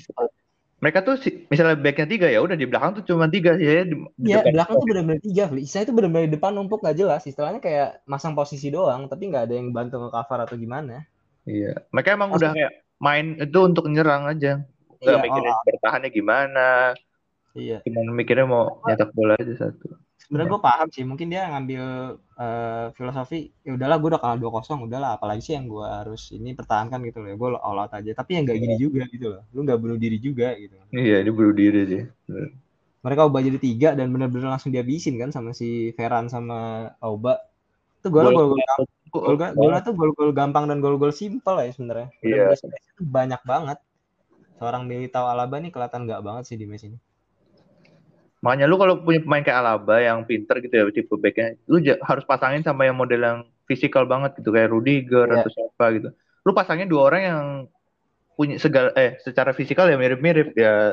mereka 0.83 0.99
tuh 0.99 1.15
misalnya 1.47 1.79
backnya 1.79 2.07
tiga 2.11 2.27
ya 2.27 2.43
udah 2.43 2.59
di 2.59 2.67
belakang 2.67 2.99
tuh 2.99 3.03
cuma 3.07 3.31
tiga 3.31 3.55
sih 3.55 3.63
ya 3.63 3.87
di, 3.87 3.95
iya 4.27 4.43
belakang 4.43 4.83
tuh 4.83 4.87
benar-benar 4.91 5.23
tiga 5.23 5.43
Saya 5.63 5.87
itu 5.87 5.95
benar-benar 5.95 6.27
di 6.27 6.35
depan 6.35 6.51
numpuk 6.51 6.83
nggak 6.83 6.99
jelas 6.99 7.23
istilahnya 7.23 7.63
kayak 7.63 8.03
masang 8.03 8.35
posisi 8.35 8.67
doang 8.67 9.07
tapi 9.07 9.31
nggak 9.31 9.47
ada 9.47 9.55
yang 9.55 9.71
bantu 9.71 10.03
nge 10.03 10.11
cover 10.11 10.43
atau 10.43 10.59
gimana 10.59 11.07
iya 11.47 11.79
mereka 11.95 12.19
emang 12.19 12.35
Maksud... 12.35 12.43
udah 12.43 12.51
kayak 12.51 12.73
main 12.99 13.25
itu 13.39 13.59
untuk 13.63 13.87
nyerang 13.87 14.27
aja 14.27 14.59
nggak 15.03 15.19
iya, 15.19 15.25
mikirin 15.27 15.51
oh, 15.51 15.63
bertahannya 15.67 16.09
gimana 16.09 16.67
iya 17.53 17.77
cuma 17.83 18.01
mikirnya 18.15 18.45
mau 18.47 18.79
nyetak 18.87 19.11
bola 19.11 19.35
aja 19.35 19.69
satu 19.69 19.99
sebenarnya 20.23 20.49
gue 20.55 20.61
paham 20.63 20.87
sih 20.89 21.03
mungkin 21.03 21.27
dia 21.27 21.51
ngambil 21.51 21.83
uh, 22.39 22.85
filosofi 22.95 23.51
ya 23.61 23.75
udahlah 23.75 23.99
gue 23.99 24.09
udah 24.15 24.21
kalah 24.23 24.37
dua 24.39 24.51
kosong 24.55 24.87
udahlah 24.87 25.19
apalagi 25.19 25.43
sih 25.43 25.53
yang 25.59 25.67
gue 25.67 25.83
harus 25.83 26.31
ini 26.31 26.55
pertahankan 26.55 27.03
gitu 27.03 27.19
loh 27.19 27.29
ya 27.29 27.35
gue 27.35 27.49
all 27.59 27.79
out 27.83 27.91
aja 27.91 28.11
tapi 28.15 28.39
yang 28.39 28.47
nggak 28.47 28.57
gini 28.57 28.75
juga 28.79 29.03
gitu 29.11 29.25
loh 29.29 29.41
lu 29.51 29.59
nggak 29.67 29.79
bunuh 29.83 29.97
diri 29.99 30.17
juga 30.17 30.55
gitu 30.55 30.79
iya 30.95 31.19
ini 31.19 31.29
bunuh 31.29 31.53
diri 31.53 31.81
sih 31.85 32.03
mereka 33.03 33.27
ubah 33.27 33.43
jadi 33.43 33.59
tiga 33.59 33.89
dan 33.99 34.09
benar-benar 34.15 34.55
langsung 34.55 34.71
dihabisin 34.71 35.19
kan 35.19 35.29
sama 35.35 35.51
si 35.51 35.91
Ferran 35.93 36.31
sama 36.31 36.89
Auba 37.03 37.43
itu 37.99 38.07
gol 38.07 38.31
gol 38.31 38.57
gol 39.11 39.35
gol 39.37 39.73
tuh 39.85 39.93
gol-gol 39.93 40.31
gampang 40.33 40.65
dan 40.65 40.81
gol-gol 40.81 41.13
simpel 41.13 41.61
ya 41.61 41.69
sebenarnya 41.69 42.09
Iya. 42.25 42.57
itu 42.57 43.03
banyak 43.05 43.41
banget 43.45 43.77
seorang 44.63 44.87
Militao 44.87 45.27
Alaba 45.27 45.59
nih 45.59 45.69
kelihatan 45.69 46.07
nggak 46.07 46.23
banget 46.23 46.43
sih 46.47 46.55
di 46.55 46.63
match 46.63 46.87
ini 46.87 46.95
Makanya 48.39 48.67
lu 48.67 48.75
kalau 48.75 48.99
punya 48.99 49.23
pemain 49.23 49.39
kayak 49.39 49.55
Alaba 49.55 49.99
yang 49.99 50.23
pinter 50.23 50.59
gitu 50.59 50.71
ya 50.75 50.83
tipe 50.91 51.15
backnya, 51.15 51.55
lu 51.63 51.79
harus 51.79 52.23
pasangin 52.23 52.59
sama 52.59 52.83
yang 52.83 52.95
model 52.95 53.23
yang 53.23 53.37
fisikal 53.63 54.03
banget 54.03 54.35
gitu 54.35 54.51
kayak 54.51 54.67
Rudiger 54.67 55.31
Iya. 55.31 55.35
atau 55.39 55.47
siapa 55.47 55.85
gitu. 55.95 56.09
Lu 56.43 56.51
pasangin 56.51 56.91
dua 56.91 57.07
orang 57.07 57.21
yang 57.23 57.43
punya 58.35 58.59
segala 58.59 58.91
eh 58.99 59.15
secara 59.23 59.55
fisikal 59.55 59.87
ya 59.87 59.95
mirip-mirip 59.95 60.51
ya. 60.59 60.91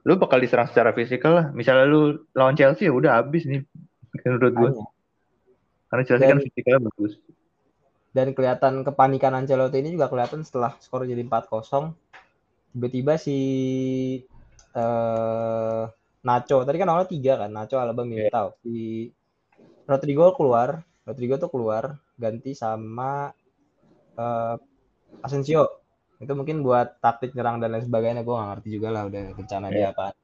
Lu 0.00 0.16
bakal 0.16 0.40
diserang 0.40 0.64
secara 0.72 0.96
fisikal 0.96 1.32
lah. 1.36 1.46
Misalnya 1.52 1.84
lu 1.84 2.24
lawan 2.32 2.56
Chelsea 2.56 2.88
ya 2.88 2.92
udah 2.96 3.20
habis 3.20 3.44
nih 3.44 3.68
menurut 4.24 4.52
gua. 4.56 4.68
Makanya. 4.72 4.88
Karena 5.92 6.02
Chelsea 6.08 6.24
kan 6.24 6.38
Dan- 6.40 6.46
fisikalnya 6.48 6.80
bagus. 6.88 7.12
dan 8.12 8.28
kelihatan 8.32 8.80
kepanikan 8.80 9.32
Ancelotti 9.32 9.80
ini 9.80 9.92
juga 9.92 10.08
kelihatan 10.08 10.40
setelah 10.40 10.76
skor 10.80 11.04
jadi 11.04 11.20
4-0 11.20 11.96
tiba-tiba 12.72 13.20
si 13.20 13.38
eh 14.72 15.84
Nacho 16.22 16.62
tadi 16.62 16.76
kan 16.78 16.88
awalnya 16.88 17.10
tiga 17.10 17.32
kan 17.44 17.50
Nacho 17.52 17.76
Alaba 17.76 18.02
Militao 18.06 18.56
si 18.62 19.10
Rodrigo 19.84 20.32
keluar 20.32 20.80
Rodrigo 21.04 21.34
tuh 21.36 21.50
keluar 21.52 21.98
ganti 22.16 22.56
sama 22.56 23.30
eh 24.16 24.56
Asensio 25.22 25.84
itu 26.22 26.32
mungkin 26.38 26.62
buat 26.62 27.02
taktik 27.02 27.34
nyerang 27.34 27.58
dan 27.58 27.74
lain 27.74 27.84
sebagainya 27.86 28.22
gue 28.22 28.34
gak 28.34 28.48
ngerti 28.54 28.68
juga 28.70 28.88
lah 28.94 29.02
udah 29.10 29.22
rencana 29.34 29.68
dia 29.74 29.90
apa 29.90 30.14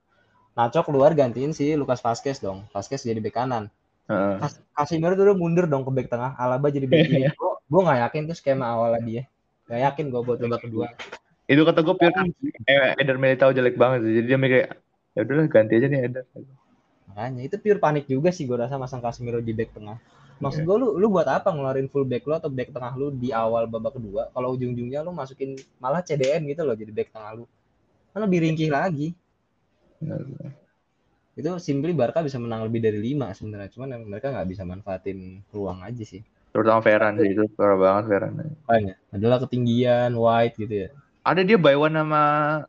Nacho 0.55 0.81
keluar 0.87 1.13
gantiin 1.15 1.53
si 1.55 1.75
Lucas 1.75 2.01
Vazquez 2.01 2.39
dong 2.39 2.67
Vazquez 2.71 3.03
jadi 3.03 3.19
bek 3.19 3.35
kanan 3.35 3.71
Heeh. 4.09 4.41
Kas 4.41 4.57
Casemiro 4.73 5.13
dulu 5.13 5.37
mundur 5.37 5.69
dong 5.69 5.85
ke 5.85 5.93
back 5.93 6.09
tengah, 6.09 6.33
Alaba 6.41 6.73
jadi 6.73 6.89
back 6.89 7.05
kiri. 7.05 7.29
Gue 7.71 7.81
nggak 7.85 8.01
yakin 8.09 8.23
tuh 8.33 8.37
skema 8.37 8.73
awalnya 8.73 9.01
dia. 9.05 9.23
Gak 9.69 9.81
yakin 9.93 10.09
gue 10.09 10.21
buat 10.25 10.41
babak 10.41 10.65
kedua. 10.65 10.89
Itu 11.49 11.65
kata 11.65 11.81
gue 11.81 11.97
pure 11.97 12.13
eh, 12.69 12.93
Eder 13.01 13.17
Militao 13.17 13.57
jelek 13.57 13.81
banget 13.81 14.05
sih. 14.05 14.13
Jadi 14.21 14.27
dia 14.29 14.39
mikir 14.39 14.69
ya 15.17 15.21
udahlah 15.25 15.49
ganti 15.49 15.81
aja 15.81 15.89
nih 15.89 16.01
Eder. 16.05 16.25
Makanya 17.09 17.41
itu 17.49 17.57
pure 17.57 17.81
panik 17.81 18.05
juga 18.05 18.29
sih 18.29 18.45
gue 18.45 18.61
rasa 18.61 18.77
masang 18.77 19.01
Casemiro 19.01 19.41
di 19.41 19.57
back 19.57 19.73
tengah. 19.73 19.97
Maksud 20.39 20.63
gue 20.63 20.77
lu 20.77 21.01
lu 21.01 21.09
buat 21.09 21.27
apa 21.27 21.51
ngeluarin 21.51 21.89
full 21.89 22.05
back 22.05 22.29
lu 22.29 22.37
atau 22.37 22.53
back 22.53 22.71
tengah 22.71 22.93
lu 22.95 23.11
di 23.11 23.33
awal 23.33 23.65
babak 23.65 23.97
kedua? 23.97 24.29
Kalau 24.31 24.55
ujung-ujungnya 24.55 25.01
lu 25.01 25.11
masukin 25.11 25.57
malah 25.81 26.05
CDM 26.05 26.53
gitu 26.53 26.63
loh 26.69 26.77
jadi 26.77 26.93
back 26.93 27.11
tengah 27.17 27.43
lu. 27.43 27.45
Kan 28.13 28.29
lebih 28.29 28.45
ringkih 28.45 28.69
lagi. 28.69 29.17
Itu 31.33 31.49
simply 31.59 31.97
Barca 31.97 32.21
bisa 32.21 32.37
menang 32.37 32.69
lebih 32.69 32.85
dari 32.85 33.01
5 33.01 33.33
sebenarnya. 33.33 33.73
Cuman 33.73 33.89
mereka 34.05 34.31
nggak 34.31 34.49
bisa 34.53 34.63
manfaatin 34.69 35.41
peluang 35.49 35.81
aja 35.81 36.05
sih. 36.05 36.21
Terutama 36.53 36.85
Ferran 36.85 37.17
sih 37.17 37.33
itu 37.33 37.49
parah 37.57 37.79
banget 37.81 38.05
Ferran. 38.13 38.33
Makanya 38.69 38.95
adalah 39.11 39.39
ketinggian, 39.43 40.13
wide 40.13 40.55
gitu 40.61 40.75
ya. 40.87 40.91
Ada 41.29 41.45
dia 41.45 41.61
by 41.61 41.77
one 41.77 41.93
sama 41.93 42.23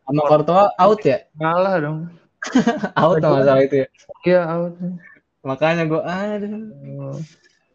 Sama 0.04 0.22
Courtois 0.28 0.68
out 0.76 1.00
ya? 1.00 1.18
ngalah 1.40 1.76
dong. 1.80 2.00
Out 3.00 3.20
sama 3.20 3.44
masalah 3.44 3.64
itu 3.68 3.76
ya. 3.84 3.88
Iya 4.28 4.42
out. 4.48 4.74
Makanya 5.44 5.84
gue 5.88 6.02
aduh. 6.04 7.20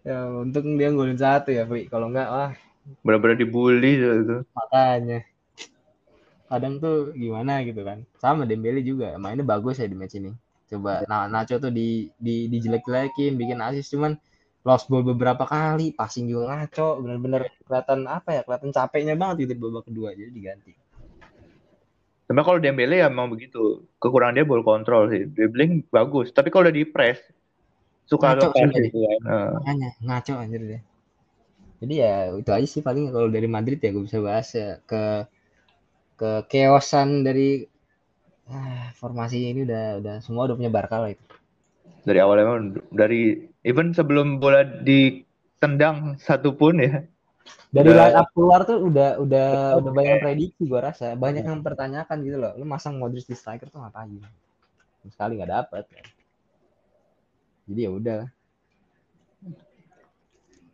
Ya 0.05 0.29
untung 0.29 0.77
dia 0.77 0.93
golin 0.93 1.17
satu 1.17 1.53
ya, 1.53 1.65
Fri. 1.65 1.89
Kalau 1.89 2.13
enggak 2.13 2.29
wah 2.29 2.53
Bener-bener 3.01 3.41
dibully 3.41 3.97
gitu. 3.97 4.45
makanya. 4.53 5.25
Kadang 6.53 6.77
tuh 6.81 7.17
gimana 7.17 7.65
gitu 7.65 7.81
kan. 7.81 8.05
Sama 8.21 8.45
Dembele 8.45 8.85
juga 8.85 9.17
mainnya 9.17 9.45
bagus 9.45 9.81
ya 9.81 9.89
di 9.89 9.97
match 9.97 10.21
ini. 10.21 10.37
Coba 10.69 11.05
nah, 11.09 11.25
Nacho 11.29 11.57
tuh 11.57 11.73
di 11.73 12.13
di 12.21 12.49
dijelek-jelekin, 12.53 13.37
bikin 13.41 13.65
assist 13.65 13.93
cuman 13.97 14.21
lost 14.65 14.89
ball 14.89 15.05
beberapa 15.05 15.45
kali, 15.45 15.93
passing 15.93 16.27
juga 16.27 16.57
ngaco, 16.57 17.05
bener-bener 17.05 17.53
kelihatan 17.69 18.09
apa 18.09 18.41
ya, 18.41 18.43
kelihatan 18.43 18.73
capeknya 18.73 19.15
banget 19.15 19.45
gitu 19.45 19.61
babak 19.61 19.85
kedua 19.87 20.17
jadi 20.17 20.33
diganti. 20.33 20.73
Cuma 22.25 22.41
kalau 22.41 22.57
Dembele 22.57 23.05
ya 23.05 23.13
memang 23.13 23.29
begitu. 23.29 23.85
Kekurangan 24.01 24.41
dia 24.41 24.49
ball 24.49 24.65
control 24.65 25.13
sih. 25.13 25.29
Dribbling 25.29 25.85
bagus, 25.93 26.33
tapi 26.33 26.49
kalau 26.49 26.67
udah 26.67 26.75
di 26.75 26.89
press 26.89 27.21
suka 28.09 28.37
Ngaco 28.37 28.53
lepas 28.53 28.81
gitu 28.81 28.99
kan. 29.01 29.21
Makanya 29.61 29.91
ngaco 30.01 30.33
anjir 30.37 30.63
dia. 30.65 30.81
Jadi 31.85 31.95
ya 32.01 32.15
itu 32.33 32.51
aja 32.53 32.69
sih 32.69 32.81
paling 32.81 33.13
kalau 33.13 33.29
dari 33.29 33.49
Madrid 33.49 33.77
ya 33.81 33.93
gue 33.93 34.05
bisa 34.09 34.21
bahas 34.25 34.49
ya 34.57 34.81
ke 34.89 35.29
ke 36.17 36.31
keosan 36.49 37.27
dari 37.27 37.69
ah, 38.49 38.89
formasi 38.97 39.53
ini 39.53 39.69
udah 39.69 40.01
udah 40.01 40.15
semua 40.25 40.49
udah 40.49 40.57
punya 40.57 40.73
Barca 40.73 41.03
lah 41.03 41.13
itu. 41.13 41.25
dari 42.05 42.21
awal 42.21 42.37
emang 42.37 42.77
dari 42.93 43.49
even 43.65 43.97
sebelum 43.97 44.39
bola 44.39 44.63
ditendang 44.63 46.21
satu 46.21 46.53
pun 46.53 46.77
ya. 46.79 47.03
Dari 47.75 47.91
Udah- 47.91 48.07
line 48.07 48.17
up 48.17 48.29
keluar 48.31 48.61
tuh 48.63 48.79
udah 48.87 49.19
udah 49.19 49.49
udah 49.83 49.91
banyak 49.91 50.23
prediksi 50.23 50.63
gua 50.69 50.93
rasa, 50.93 51.19
banyak 51.19 51.43
yang 51.43 51.59
mempertanyakan 51.59 52.17
gitu 52.23 52.37
loh. 52.39 52.53
Lu 52.55 52.65
masang 52.69 53.01
Modric 53.01 53.27
di 53.27 53.35
striker 53.35 53.67
tuh 53.73 53.83
ngapain? 53.83 54.21
Sekali 55.11 55.41
nggak 55.41 55.53
dapet. 55.53 55.85
Jadi 57.67 57.81
ya 57.81 57.91
udah. 57.91 58.21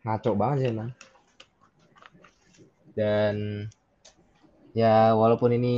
Ngaco 0.05 0.31
banget 0.37 0.57
sih 0.61 0.69
emang. 0.69 0.89
Dan 2.91 3.35
ya 4.75 5.15
walaupun 5.15 5.55
ini 5.55 5.75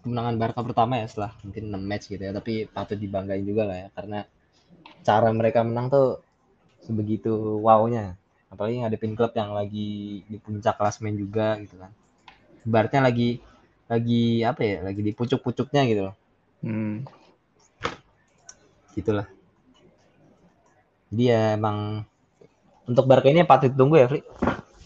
kemenangan 0.00 0.36
Barca 0.40 0.60
pertama 0.64 0.96
ya 0.96 1.06
setelah 1.08 1.36
mungkin 1.44 1.68
6 1.68 1.84
match 1.84 2.08
gitu 2.08 2.22
ya, 2.24 2.32
tapi 2.32 2.64
patut 2.64 2.96
dibanggain 2.96 3.44
juga 3.44 3.68
lah 3.68 3.76
ya 3.84 3.88
karena 3.92 4.20
cara 5.04 5.28
mereka 5.32 5.60
menang 5.60 5.92
tuh 5.92 6.24
sebegitu 6.84 7.60
wownya. 7.60 8.16
Apalagi 8.50 8.82
ngadepin 8.82 9.14
klub 9.14 9.30
yang 9.36 9.54
lagi 9.54 10.22
di 10.26 10.36
puncak 10.42 10.74
klasmen 10.74 11.14
juga 11.14 11.54
gitu 11.62 11.78
kan. 11.78 11.92
Ibaratnya 12.66 13.00
lagi 13.06 13.38
lagi 13.90 14.42
apa 14.46 14.62
ya 14.62 14.78
lagi 14.86 15.00
di 15.02 15.12
pucuk-pucuknya 15.14 15.82
gitu 15.86 16.10
loh. 16.10 16.14
Hmm. 16.60 17.06
gitulah. 18.90 19.24
Jadi 21.10 21.24
ya 21.30 21.54
emang 21.54 22.04
untuk 22.90 23.06
Barca 23.06 23.30
ini 23.30 23.46
patut 23.46 23.70
tunggu 23.70 24.02
ya 24.02 24.10
Fri? 24.10 24.20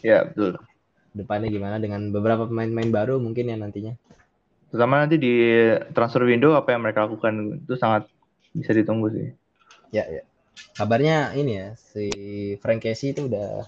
Ya 0.05 0.29
betul. 0.29 0.61
depannya 1.15 1.49
gimana? 1.49 1.81
Dengan 1.81 2.11
beberapa 2.11 2.45
pemain-pemain 2.45 2.91
baru 2.91 3.17
mungkin 3.23 3.49
ya 3.49 3.57
nantinya. 3.57 3.97
Terutama 4.69 5.07
nanti 5.07 5.17
di 5.17 5.35
transfer 5.95 6.27
window 6.27 6.53
apa 6.59 6.75
yang 6.75 6.83
mereka 6.85 7.07
lakukan 7.07 7.65
itu 7.65 7.75
sangat 7.79 8.11
bisa 8.53 8.75
ditunggu 8.77 9.09
sih. 9.15 9.31
ya 9.95 10.03
ya 10.11 10.27
kabarnya 10.75 11.33
ini 11.39 11.53
ya 11.55 11.69
si 11.79 12.07
Frank 12.59 12.83
Casey 12.83 13.15
itu 13.15 13.31
udah 13.31 13.67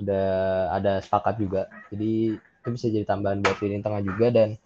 udah 0.00 0.26
ada 0.74 1.00
sepakat 1.00 1.40
juga. 1.40 1.62
Jadi 1.92 2.36
itu 2.36 2.68
bisa 2.72 2.86
jadi 2.88 3.04
tambahan 3.04 3.44
buat 3.44 3.58
lini 3.60 3.84
tengah 3.84 4.02
juga 4.04 4.28
dan 4.32 4.56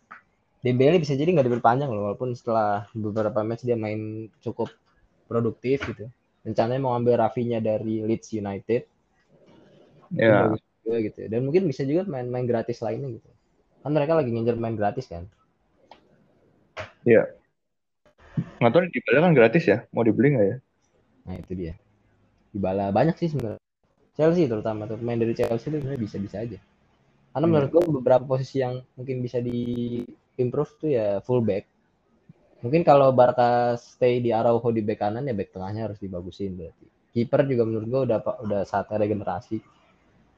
Dembele 0.59 0.99
bisa 0.99 1.15
jadi 1.15 1.31
nggak 1.31 1.47
diperpanjang 1.47 1.87
loh 1.87 2.11
walaupun 2.11 2.35
setelah 2.35 2.91
beberapa 2.91 3.47
match 3.47 3.63
dia 3.63 3.79
main 3.79 4.27
cukup 4.43 4.75
produktif 5.31 5.87
gitu. 5.87 6.11
Rencananya 6.43 6.83
mau 6.83 6.99
ambil 6.99 7.15
Rafinya 7.15 7.63
dari 7.63 8.03
Leeds 8.03 8.35
United. 8.35 8.83
Ya. 10.19 10.51
juga 10.83 10.99
gitu. 11.05 11.19
Dan 11.31 11.47
mungkin 11.47 11.69
bisa 11.69 11.87
juga 11.87 12.09
main-main 12.11 12.49
gratis 12.49 12.83
lainnya 12.83 13.13
gitu. 13.13 13.31
Kan 13.85 13.95
mereka 13.95 14.19
lagi 14.19 14.35
ngincer 14.35 14.59
main 14.59 14.75
gratis 14.75 15.07
kan? 15.07 15.31
Nggak 18.59 18.73
tahu 18.75 18.83
di 18.91 19.01
Bala 19.07 19.19
kan 19.31 19.33
gratis 19.37 19.65
ya. 19.69 19.79
Mau 19.95 20.03
dibeli 20.03 20.35
nggak 20.35 20.47
ya? 20.49 20.57
Nah 21.29 21.37
itu 21.37 21.53
dia. 21.53 21.77
Dybala 22.57 22.89
banyak 22.89 23.21
sih 23.21 23.29
sebenarnya. 23.29 23.61
Chelsea 24.17 24.49
terutama 24.49 24.89
tuh. 24.89 24.97
Pemain 24.97 25.21
dari 25.21 25.37
Chelsea 25.37 25.69
itu 25.69 25.79
sebenarnya 25.85 26.01
bisa-bisa 26.01 26.37
aja. 26.41 26.59
Karena 27.37 27.45
Hmm. 27.45 27.53
menurut 27.53 27.71
gue 27.71 27.83
beberapa 28.01 28.25
posisi 28.25 28.65
yang 28.65 28.81
mungkin 28.97 29.21
bisa 29.21 29.39
di 29.39 30.01
improve 30.41 30.73
tuh 30.81 30.91
ya 30.91 31.21
fullback 31.21 31.69
mungkin 32.59 32.83
kalau 32.83 33.15
Barca 33.15 33.79
stay 33.79 34.19
di 34.19 34.35
Araujo 34.35 34.75
di 34.75 34.83
back 34.83 34.99
kanan 34.99 35.31
ya 35.31 35.35
back 35.35 35.55
tengahnya 35.55 35.91
harus 35.91 35.99
dibagusin 36.03 36.59
berarti. 36.59 36.87
Kiper 37.15 37.47
juga 37.47 37.63
menurut 37.67 37.87
gue 37.87 38.01
udah 38.11 38.19
udah 38.43 38.61
saatnya 38.67 38.99
regenerasi. 39.07 39.63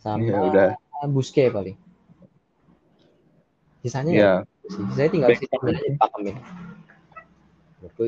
Sama 0.01 0.21
Iya, 0.25 0.37
udah. 0.37 1.09
Busquets 1.09 1.53
paling. 1.53 1.77
Sisanya 3.81 4.13
ya 4.13 4.21
Ya, 4.21 4.33
sisanya 4.69 5.11
tinggal 5.13 5.31
Back 5.33 5.41
sisa 5.41 5.57
aja 5.57 5.81
dipakemin 5.81 6.37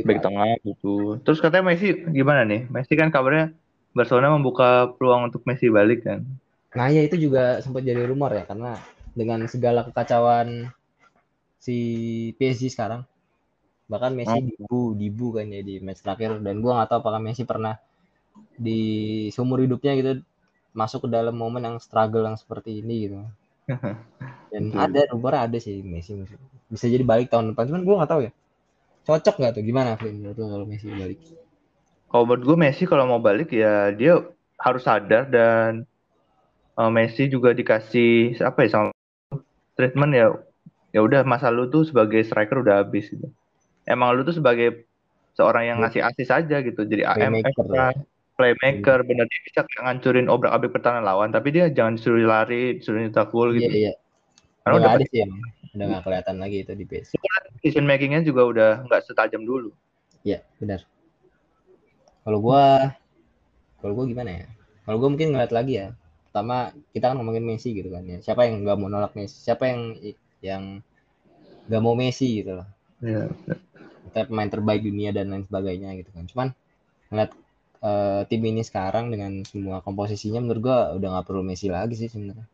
back 0.06 0.20
tengah 0.20 0.56
gitu. 0.62 1.16
Terus 1.24 1.38
katanya 1.40 1.72
Messi 1.72 1.96
gimana 2.12 2.44
nih? 2.44 2.68
Messi 2.68 2.92
kan 2.94 3.08
kabarnya 3.08 3.56
Barcelona 3.92 4.32
membuka 4.36 4.92
peluang 4.96 5.32
untuk 5.32 5.44
Messi 5.48 5.68
balik 5.72 6.04
kan. 6.04 6.24
Nah 6.72 6.88
ya 6.88 7.04
itu 7.04 7.16
juga 7.16 7.60
sempat 7.60 7.84
jadi 7.84 8.04
rumor 8.08 8.32
ya 8.32 8.44
karena 8.48 8.80
dengan 9.12 9.44
segala 9.48 9.84
kekacauan 9.84 10.72
si 11.60 11.76
PSG 12.40 12.72
sekarang 12.72 13.04
bahkan 13.86 14.16
Messi 14.16 14.32
Oh. 14.32 14.40
dibu 14.40 14.80
dibu 14.96 15.26
kan 15.36 15.46
ya 15.52 15.60
di 15.60 15.76
match 15.84 16.00
terakhir 16.00 16.40
dan 16.40 16.64
gua 16.64 16.80
nggak 16.80 16.88
tahu 16.90 16.98
apakah 17.04 17.20
Messi 17.20 17.44
pernah 17.44 17.76
di 18.56 18.80
seumur 19.28 19.60
hidupnya 19.60 19.92
gitu 20.00 20.12
masuk 20.72 21.04
ke 21.04 21.08
dalam 21.12 21.36
momen 21.36 21.60
yang 21.60 21.76
struggle 21.76 22.24
yang 22.24 22.40
seperti 22.40 22.80
ini 22.80 22.94
gitu 23.04 23.20
dan 24.52 24.62
ada 24.72 25.00
rumor 25.12 25.36
ada 25.36 25.58
sih 25.60 25.84
Messi 25.84 26.16
bisa 26.72 26.86
jadi 26.88 27.04
balik 27.04 27.28
tahun 27.28 27.52
depan 27.52 27.68
cuman 27.68 27.82
gua 27.84 27.94
nggak 28.02 28.10
tahu 28.10 28.20
ya 28.24 28.32
cocok 29.06 29.34
nggak 29.38 29.52
tuh? 29.58 29.62
Gimana 29.64 29.98
Flynn 29.98 30.22
menurut 30.22 30.36
lo 30.38 30.46
kalau 30.50 30.66
Messi 30.66 30.88
balik? 30.90 31.18
Kalau 32.10 32.24
menurut 32.28 32.44
gue 32.44 32.56
Messi 32.58 32.84
kalau 32.84 33.04
mau 33.08 33.20
balik 33.22 33.50
ya 33.50 33.90
dia 33.94 34.20
harus 34.60 34.82
sadar 34.84 35.26
dan 35.26 35.88
uh, 36.78 36.90
Messi 36.92 37.26
juga 37.26 37.50
dikasih 37.56 38.38
apa 38.42 38.66
ya 38.66 38.68
sama 38.70 38.90
treatment 39.74 40.12
ya 40.14 40.26
ya 40.92 41.00
udah 41.00 41.24
masa 41.24 41.48
lu 41.48 41.72
tuh 41.72 41.88
sebagai 41.88 42.20
striker 42.22 42.62
udah 42.62 42.84
habis 42.84 43.08
gitu. 43.10 43.26
Emang 43.88 44.14
lu 44.14 44.22
tuh 44.22 44.36
sebagai 44.36 44.86
seorang 45.34 45.66
yang 45.66 45.78
ngasih 45.80 46.04
asis 46.04 46.28
aja 46.30 46.60
gitu. 46.60 46.84
Jadi 46.84 47.02
AMF 47.02 47.48
Playmaker 47.48 47.66
lah, 47.72 47.92
playmaker 48.36 48.98
bener 49.04 49.26
dia 49.28 49.40
bisa 49.48 49.60
ngancurin 49.80 50.28
obrak-abrik 50.28 50.72
pertahanan 50.72 51.04
lawan 51.04 51.30
tapi 51.32 51.52
dia 51.52 51.72
jangan 51.72 51.96
disuruh 51.96 52.22
lari, 52.28 52.78
disuruh 52.78 53.00
nyetak 53.00 53.32
gol 53.32 53.56
iya 53.56 53.58
gitu. 53.58 53.76
iya. 53.88 53.92
Karena 54.62 54.74
udah 54.78 54.84
udah 54.84 54.92
ada 55.00 55.04
sih 55.10 55.20
emang 55.24 55.40
udah 55.72 55.84
nggak 55.88 56.02
kelihatan 56.04 56.36
lagi 56.36 56.56
itu 56.68 56.72
di 56.76 56.84
PS 56.84 57.16
decision 57.62 57.86
makingnya 57.86 58.26
juga 58.26 58.42
udah 58.42 58.70
nggak 58.90 59.06
setajam 59.06 59.46
dulu. 59.46 59.70
Iya, 60.26 60.42
benar. 60.58 60.82
Kalau 62.26 62.38
gua 62.42 62.90
kalau 63.78 63.92
gua 63.94 64.04
gimana 64.10 64.30
ya? 64.42 64.46
Kalau 64.82 64.98
gua 64.98 65.08
mungkin 65.14 65.30
ngeliat 65.30 65.54
lagi 65.54 65.78
ya. 65.78 65.94
Pertama, 66.26 66.74
kita 66.90 67.12
kan 67.12 67.16
ngomongin 67.20 67.44
Messi 67.46 67.70
gitu 67.70 67.92
kan 67.94 68.02
ya. 68.02 68.18
Siapa 68.18 68.50
yang 68.50 68.66
nggak 68.66 68.76
mau 68.82 68.90
nolak 68.90 69.14
Messi? 69.14 69.36
Siapa 69.38 69.70
yang 69.70 69.80
yang 70.42 70.62
nggak 71.70 71.82
mau 71.82 71.94
Messi 71.94 72.42
gitu 72.42 72.58
loh. 72.58 72.68
Iya. 72.98 73.30
Kita 74.10 74.26
pemain 74.26 74.50
terbaik 74.50 74.82
dunia 74.82 75.14
dan 75.14 75.30
lain 75.30 75.46
sebagainya 75.46 75.94
gitu 76.02 76.10
kan. 76.10 76.24
Cuman 76.26 76.48
ngeliat 77.14 77.30
eh, 77.82 78.22
tim 78.26 78.42
ini 78.42 78.62
sekarang 78.66 79.14
dengan 79.14 79.46
semua 79.46 79.78
komposisinya 79.86 80.42
menurut 80.42 80.62
gua 80.66 80.78
udah 80.98 81.08
nggak 81.14 81.26
perlu 81.30 81.46
Messi 81.46 81.70
lagi 81.70 81.94
sih 81.94 82.10
sebenarnya. 82.10 82.46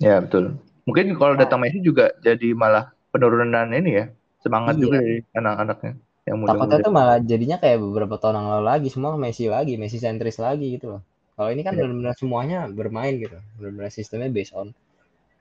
Ya 0.00 0.24
betul. 0.24 0.56
Mungkin 0.82 1.14
kalau 1.14 1.34
datang 1.38 1.62
Messi 1.62 1.78
juga 1.78 2.10
jadi 2.18 2.52
malah 2.58 2.90
penurunan 3.14 3.70
ini 3.70 3.90
ya 4.02 4.04
semangat 4.42 4.74
Iya. 4.76 4.82
juga 4.82 4.96
dari 4.98 5.18
anak-anaknya 5.30 5.92
yang 6.22 6.36
Takutnya 6.42 6.58
muda-muda. 6.66 6.86
tuh 6.86 6.94
malah 6.94 7.16
jadinya 7.22 7.56
kayak 7.58 7.78
beberapa 7.82 8.14
tahun 8.18 8.34
yang 8.42 8.48
lalu 8.58 8.64
lagi 8.66 8.88
semua 8.90 9.14
Messi 9.18 9.46
lagi, 9.46 9.74
Messi 9.78 9.98
sentris 10.02 10.38
lagi 10.42 10.74
gitu 10.74 10.98
loh. 10.98 11.02
Kalau 11.38 11.50
ini 11.54 11.62
kan 11.62 11.74
Iya. 11.74 11.86
benar-benar 11.86 12.14
semuanya 12.18 12.58
bermain 12.70 13.14
gitu. 13.18 13.38
Benar-benar 13.58 13.90
sistemnya 13.94 14.30
based 14.30 14.54
on 14.54 14.74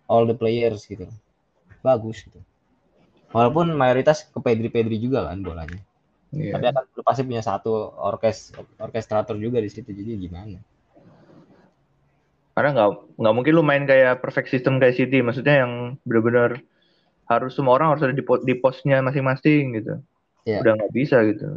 all 0.06 0.26
the 0.30 0.38
players 0.38 0.86
gitu. 0.86 1.10
Bagus 1.82 2.22
gitu. 2.22 2.38
Walaupun 3.32 3.74
mayoritas 3.74 4.28
ke 4.28 4.38
Pedri-Pedri 4.38 5.00
juga 5.02 5.26
kan 5.32 5.42
bolanya. 5.42 5.82
Iya. 6.32 6.56
Tapi 6.60 6.66
akan 6.70 6.84
pasti 7.04 7.22
punya 7.26 7.44
satu 7.44 7.72
orkes 7.98 8.54
orkestrator 8.78 9.36
juga 9.42 9.58
di 9.60 9.70
situ. 9.74 9.90
Jadi 9.92 10.18
gimana? 10.22 10.60
Karena 12.52 12.70
nggak 12.76 12.90
nggak 13.16 13.34
mungkin 13.36 13.54
lu 13.56 13.64
main 13.64 13.84
kayak 13.88 14.20
perfect 14.20 14.52
system 14.52 14.78
kayak 14.78 15.00
City, 15.00 15.24
maksudnya 15.24 15.64
yang 15.64 15.96
benar-benar 16.04 16.60
harus 17.32 17.56
semua 17.56 17.80
orang 17.80 17.96
harus 17.96 18.04
ada 18.04 18.12
di, 18.12 18.24
di 18.24 18.56
posnya 18.60 19.00
masing-masing 19.00 19.80
gitu. 19.80 19.94
Iya. 20.44 20.60
Udah 20.60 20.72
nggak 20.76 20.94
bisa 20.94 21.24
gitu. 21.32 21.48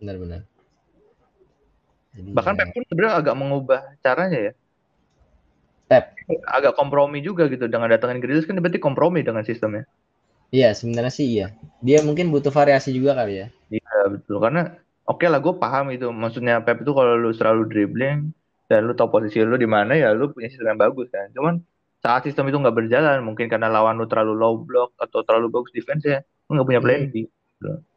Benar-benar. 0.00 0.48
Bahkan 2.16 2.54
ya, 2.56 2.58
Pep 2.58 2.68
pun 2.74 2.82
sebenarnya 2.88 3.14
agak 3.20 3.34
mengubah 3.36 3.80
caranya 4.00 4.38
ya. 4.50 4.52
Pep. 5.90 6.16
Agak 6.46 6.74
kompromi 6.78 7.20
juga 7.20 7.50
gitu 7.50 7.66
dengan 7.66 7.90
datangin 7.90 8.22
Grealish 8.22 8.46
kan 8.48 8.56
berarti 8.58 8.80
kompromi 8.80 9.20
dengan 9.20 9.44
sistemnya. 9.44 9.84
Iya, 10.50 10.74
sebenarnya 10.74 11.12
sih 11.14 11.26
iya. 11.26 11.54
Dia 11.84 12.02
mungkin 12.02 12.32
butuh 12.34 12.50
variasi 12.50 12.90
juga 12.90 13.14
kali 13.14 13.44
ya. 13.44 13.46
Iya 13.70 13.98
betul 14.10 14.42
karena 14.42 14.74
oke 15.06 15.22
lah 15.26 15.38
gue 15.38 15.54
paham 15.54 15.94
itu 15.94 16.10
maksudnya 16.10 16.58
Pep 16.62 16.82
itu 16.82 16.90
kalau 16.90 17.14
lu 17.14 17.30
selalu 17.30 17.70
dribbling 17.70 18.34
dan 18.70 18.86
lu 18.86 18.94
tahu 18.94 19.10
posisi 19.10 19.42
lu 19.42 19.58
di 19.58 19.66
mana 19.66 19.98
ya 19.98 20.14
lu 20.14 20.30
punya 20.30 20.46
sistem 20.46 20.78
yang 20.78 20.80
bagus 20.86 21.10
kan. 21.10 21.26
Cuman 21.34 21.58
saat 21.98 22.22
sistem 22.22 22.46
itu 22.46 22.56
nggak 22.62 22.76
berjalan 22.78 23.18
mungkin 23.26 23.50
karena 23.50 23.66
lawan 23.66 23.98
lu 23.98 24.06
terlalu 24.06 24.38
low 24.38 24.54
block 24.62 24.94
atau 24.94 25.26
terlalu 25.26 25.50
bagus 25.50 25.74
defense 25.74 26.06
ya 26.06 26.22
lu 26.46 26.54
nggak 26.54 26.68
punya 26.70 26.80
plan. 26.80 27.10
B. 27.10 27.26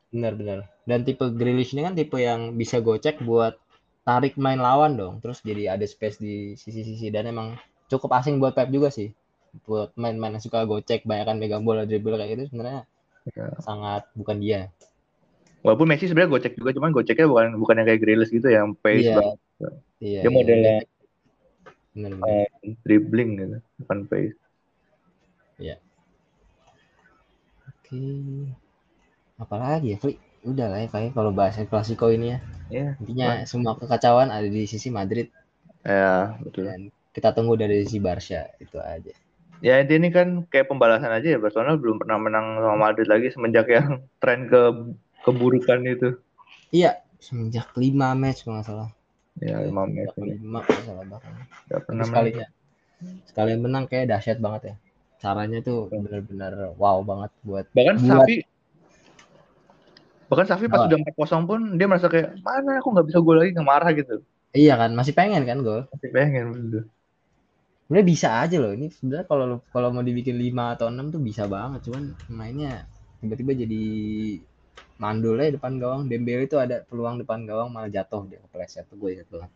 Benar-benar. 0.09 0.65
Dan 0.89 1.05
tipe 1.05 1.29
Grealish 1.29 1.77
ini 1.77 1.85
kan 1.85 1.93
tipe 1.93 2.17
yang 2.17 2.57
bisa 2.57 2.81
gocek 2.81 3.21
buat 3.21 3.53
tarik 4.01 4.33
main 4.41 4.57
lawan 4.57 4.97
dong. 4.97 5.21
Terus 5.21 5.45
jadi 5.45 5.77
ada 5.77 5.85
space 5.85 6.17
di 6.17 6.57
sisi-sisi 6.57 7.13
dan 7.13 7.29
emang 7.29 7.55
cukup 7.87 8.17
asing 8.17 8.41
buat 8.41 8.57
Pep 8.57 8.73
juga 8.73 8.89
sih. 8.89 9.13
Buat 9.69 9.93
main-main 9.93 10.33
yang 10.33 10.41
suka 10.41 10.65
gocek, 10.65 11.05
banyak 11.05 11.29
kan 11.29 11.37
megang 11.37 11.61
bola 11.61 11.85
dribble 11.85 12.17
kayak 12.17 12.33
gitu 12.33 12.43
sebenarnya 12.49 12.89
Ya. 13.31 13.55
sangat 13.63 14.03
bukan 14.19 14.43
dia. 14.43 14.67
Walaupun 15.63 15.87
Messi 15.87 16.05
sebenarnya 16.05 16.31
gocek 16.31 16.53
juga 16.55 16.75
cuman 16.75 16.91
goceknya 16.91 17.25
bukan 17.25 17.47
bukan 17.55 17.75
yang 17.79 17.87
kayak 17.87 18.01
Grealish 18.03 18.29
gitu 18.29 18.47
yang 18.47 18.75
pace 18.75 19.07
Iya. 19.07 19.15
banget 19.15 19.37
Iya. 19.97 20.19
Dia 20.21 20.31
modelnya 20.31 20.73
benar-benar. 21.93 22.27
eh, 22.27 22.47
dribbling 22.83 23.29
gitu 23.37 23.57
bukan 23.79 23.99
pace. 24.05 24.35
Oke. 27.63 28.03
Apalagi 29.37 29.93
ya, 29.93 29.97
Fli? 29.97 30.15
Udah 30.43 30.67
lah 30.67 30.83
ya 30.83 30.87
kayak 30.91 31.15
kalau 31.15 31.31
bahas 31.31 31.55
El 31.55 31.71
Clasico 31.71 32.11
ini 32.11 32.35
ya. 32.35 32.39
Ya, 32.67 32.85
Intinya 32.99 33.27
semua 33.45 33.77
kekacauan 33.77 34.27
ada 34.27 34.43
di 34.43 34.65
sisi 34.65 34.89
Madrid 34.89 35.29
ya 35.83 36.33
betul. 36.39 36.63
dan 36.67 36.81
kita 37.11 37.31
tunggu 37.31 37.53
dari 37.53 37.83
sisi 37.85 37.99
Barca 37.99 38.49
itu 38.57 38.79
aja. 38.79 39.13
Ya 39.61 39.79
intinya 39.79 39.99
ini 40.03 40.09
kan 40.11 40.27
kayak 40.49 40.67
pembalasan 40.67 41.07
aja 41.07 41.37
ya 41.37 41.39
Barcelona 41.39 41.79
belum 41.79 41.95
pernah 41.95 42.19
menang 42.19 42.59
sama 42.59 42.75
Madrid 42.89 43.07
lagi 43.07 43.31
semenjak 43.31 43.67
yang 43.69 44.01
tren 44.23 44.49
ke 44.49 44.61
keburukan 45.23 45.79
itu. 45.87 46.19
Iya, 46.69 47.01
semenjak 47.23 47.71
5 47.73 48.13
match 48.13 48.43
kalau 48.43 48.59
nggak 48.59 48.67
salah. 48.67 48.89
Ya 49.41 49.57
lima 49.65 49.89
match 49.89 50.13
ini 50.21 50.37
lima 50.37 50.61
kalau 50.61 50.81
salah 50.85 51.05
bahkan. 51.09 51.33
nggak 51.65 51.81
pernah 51.89 52.05
sekalinya 52.05 52.47
sekali 53.27 53.51
menang 53.59 53.85
kayak 53.89 54.13
dahsyat 54.13 54.39
banget 54.39 54.61
ya. 54.63 54.75
Caranya 55.23 55.59
tuh 55.63 55.87
benar-benar 55.89 56.75
wow 56.75 56.99
banget 57.01 57.31
buat 57.41 57.65
Bahkan 57.71 57.95
buat 57.99 58.27
Safi 58.27 58.37
bahkan 60.31 60.47
Safi 60.49 60.65
pas 60.65 60.85
Apa? 60.85 60.87
udah 60.89 60.97
4-0 61.13 61.49
pun 61.49 61.59
dia 61.77 61.85
merasa 61.85 62.07
kayak 62.09 62.41
mana 62.41 62.81
aku 62.81 62.89
nggak 62.95 63.07
bisa 63.11 63.19
gol 63.21 63.37
lagi 63.37 63.53
nggak 63.53 63.69
marah 63.69 63.91
gitu. 63.93 64.23
iya 64.53 64.77
kan 64.77 64.93
masih 64.93 65.17
pengen 65.17 65.45
kan 65.49 65.65
gol. 65.65 65.89
Masih 65.89 66.09
pengen 66.13 66.45
gitu. 66.53 66.79
Sebenarnya 67.85 68.05
bisa 68.07 68.29
aja 68.41 68.57
loh 68.61 68.71
ini 68.73 68.87
sebenarnya 68.89 69.25
kalau 69.25 69.61
kalau 69.69 69.89
mau 69.93 70.05
dibikin 70.05 70.37
5 70.37 70.77
atau 70.77 70.85
6 70.93 71.13
tuh 71.13 71.21
bisa 71.21 71.43
banget 71.49 71.89
cuman 71.89 72.03
mainnya 72.29 72.85
tiba-tiba 73.21 73.51
jadi 73.65 73.83
mandul 75.03 75.35
aja 75.35 75.59
depan 75.59 75.75
gawang 75.75 76.07
Dembele 76.07 76.47
itu 76.47 76.55
ada 76.55 76.79
peluang 76.87 77.19
depan 77.19 77.43
gawang 77.43 77.67
malah 77.75 77.91
jatuh 77.91 78.23
dia 78.31 78.39
kepleset 78.47 78.87
tuh 78.87 78.95
gue 78.95 79.19
ingat 79.19 79.27
banget. 79.27 79.51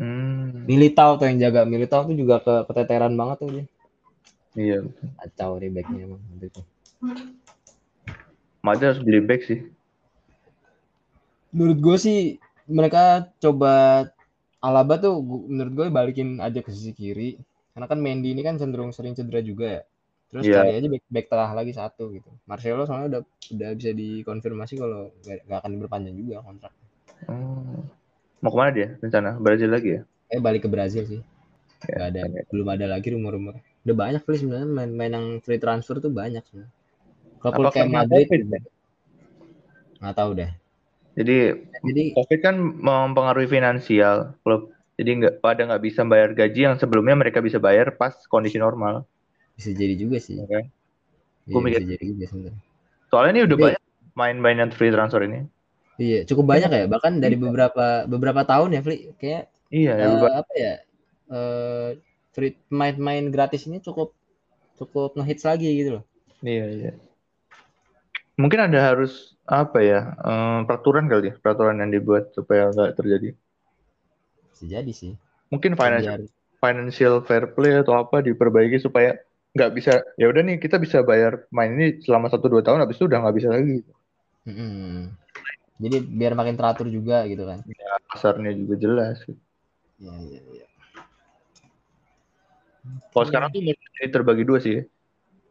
Hmm, 0.00 0.64
Militao 0.64 1.20
tuh 1.20 1.28
yang 1.28 1.38
jaga 1.40 1.68
Militao 1.68 2.08
tuh 2.08 2.16
juga 2.16 2.40
ke 2.40 2.64
keteteran 2.64 3.12
banget 3.12 3.36
tuh 3.44 3.48
dia. 3.52 3.64
iya. 4.56 4.78
Kacau 5.20 5.60
deh 5.60 5.68
backnya 5.68 6.08
emang 6.08 6.20
tuh. 6.48 6.64
Madrid 8.64 8.88
harus 8.88 9.00
beli 9.04 9.20
back 9.20 9.44
sih. 9.44 9.60
Menurut 11.52 11.78
gue 11.78 11.96
sih 12.00 12.18
mereka 12.64 13.28
coba 13.38 14.04
Alaba 14.64 14.98
tuh 14.98 15.20
menurut 15.22 15.72
gue 15.76 15.86
balikin 15.92 16.40
aja 16.40 16.58
ke 16.64 16.72
sisi 16.72 16.96
kiri 16.96 17.36
karena 17.76 17.86
kan 17.86 18.00
Mendy 18.00 18.32
ini 18.32 18.40
kan 18.40 18.56
cenderung 18.56 18.90
sering 18.90 19.12
cedera 19.12 19.44
juga 19.44 19.66
ya. 19.80 19.82
Terus 20.26 20.44
Iya. 20.46 20.56
cari 20.58 20.70
aja 20.74 20.88
back, 20.90 21.04
back 21.06 21.26
tengah 21.30 21.50
lagi 21.54 21.72
satu 21.72 22.04
gitu. 22.10 22.30
Marcelo 22.50 22.82
soalnya 22.84 23.06
udah 23.08 23.20
udah 23.56 23.68
bisa 23.78 23.90
dikonfirmasi 23.94 24.74
kalau 24.74 25.14
gak, 25.22 25.46
gak 25.46 25.58
akan 25.62 25.70
diperpanjang 25.78 26.16
juga 26.18 26.42
kontrak. 26.42 26.72
Hmm. 27.30 27.86
Mau 28.42 28.50
ke 28.52 28.56
mana 28.58 28.70
dia 28.74 28.88
rencana? 29.00 29.30
Brazil 29.38 29.70
lagi 29.70 29.88
ya? 29.96 30.02
Eh 30.28 30.40
balik 30.42 30.66
ke 30.66 30.70
Brazil 30.70 31.06
sih. 31.06 31.20
Ya, 31.86 32.08
Gak 32.08 32.08
ada 32.12 32.20
ya. 32.26 32.42
belum 32.50 32.68
ada 32.68 32.86
lagi 32.90 33.08
rumor-rumor. 33.14 33.62
Udah 33.86 33.94
banyak 33.94 34.22
kali 34.26 34.36
sebenarnya 34.42 34.66
main-main 34.66 35.12
yang 35.14 35.26
free 35.46 35.62
transfer 35.62 36.02
tuh 36.02 36.10
banyak 36.10 36.42
sebenarnya. 36.50 36.74
Kalau 37.38 37.70
kayak 37.70 37.90
Madrid 37.92 38.26
COVID 38.26 38.42
ya? 38.50 38.60
nggak 39.96 40.16
tahu 40.16 40.30
deh. 40.36 40.50
Jadi 41.16 41.36
Jadi 41.86 42.02
COVID 42.12 42.38
kan 42.44 42.56
mempengaruhi 42.60 43.48
finansial 43.48 44.36
klub. 44.44 44.74
Jadi 44.96 45.10
nggak 45.22 45.34
pada 45.44 45.62
nggak 45.64 45.82
bisa 45.84 46.00
bayar 46.04 46.32
gaji 46.32 46.60
yang 46.68 46.76
sebelumnya 46.76 47.16
mereka 47.16 47.40
bisa 47.40 47.56
bayar 47.60 47.94
pas 47.94 48.16
kondisi 48.28 48.56
normal. 48.60 49.04
Bisa 49.56 49.70
jadi 49.72 49.94
juga 49.96 50.20
sih. 50.20 50.36
ya 50.36 50.46
kan? 50.46 50.64
Iya, 51.46 51.52
Gua 51.52 51.60
mikir- 51.64 51.82
bisa 51.82 51.92
jadi 51.96 52.04
juga 52.06 52.24
sebenarnya. 52.28 52.62
Soalnya 53.08 53.30
ini 53.32 53.40
udah 53.42 53.56
Jadi- 53.56 53.64
banyak 53.64 53.82
main-main 54.14 54.56
yang 54.58 54.70
free 54.70 54.92
transfer 54.92 55.22
ini. 55.22 55.38
Iya, 55.96 56.20
cukup 56.28 56.44
banyak 56.44 56.68
ya. 56.68 56.84
Bahkan 56.86 57.12
dari 57.18 57.36
beberapa 57.36 58.04
beberapa 58.04 58.44
tahun 58.44 58.76
ya, 58.76 58.80
Fli. 58.84 59.16
Kayak 59.16 59.48
Iya, 59.72 59.92
ya, 59.96 60.04
eh, 60.04 60.08
beberapa- 60.12 60.36
apa 60.44 60.52
ya? 60.54 60.74
Eh 61.26 61.88
free 62.30 62.52
main-main 62.68 63.32
gratis 63.32 63.64
ini 63.64 63.80
cukup 63.80 64.12
cukup 64.76 65.16
ngehits 65.16 65.42
lagi 65.42 65.72
gitu 65.72 65.98
loh. 65.98 66.04
iya, 66.44 66.68
iya. 66.68 66.92
Mungkin 68.36 68.60
ada 68.60 68.92
harus 68.92 69.32
apa 69.48 69.80
ya 69.80 70.12
eh, 70.12 70.58
peraturan 70.68 71.08
kali 71.08 71.32
ya, 71.32 71.34
peraturan 71.40 71.80
yang 71.80 71.88
dibuat 71.88 72.36
supaya 72.36 72.68
nggak 72.68 72.92
terjadi. 72.92 73.32
Bisa 74.52 74.64
jadi 74.68 74.92
sih. 74.92 75.16
Mungkin 75.48 75.72
financial 75.80 76.28
Biar- 76.28 76.34
financial 76.60 77.14
fair 77.24 77.56
play 77.56 77.80
atau 77.80 77.96
apa 77.96 78.20
diperbaiki 78.20 78.76
supaya 78.76 79.16
nggak 79.56 79.72
bisa 79.72 80.04
ya 80.20 80.28
udah 80.28 80.42
nih 80.44 80.60
kita 80.60 80.76
bisa 80.76 81.00
bayar 81.00 81.48
main 81.48 81.72
ini 81.72 82.04
selama 82.04 82.28
satu 82.28 82.46
dua 82.46 82.60
tahun 82.60 82.84
habis 82.84 83.00
itu 83.00 83.08
udah 83.08 83.24
nggak 83.24 83.36
bisa 83.36 83.48
lagi 83.48 83.80
Mm-mm. 84.46 85.10
Jadi 85.76 85.96
biar 86.08 86.32
makin 86.32 86.56
teratur 86.56 86.88
juga 86.88 87.28
gitu 87.28 87.44
kan. 87.44 87.60
pasarnya 88.08 88.52
juga 88.52 88.74
jelas 88.76 89.20
Iya, 89.96 90.12
iya, 90.28 90.40
iya. 90.52 90.66
kalau 93.10 93.26
sekarang 93.26 93.48
tuh 93.50 93.60
jadi 93.64 94.08
terbagi 94.12 94.44
dua 94.44 94.60
sih 94.60 94.84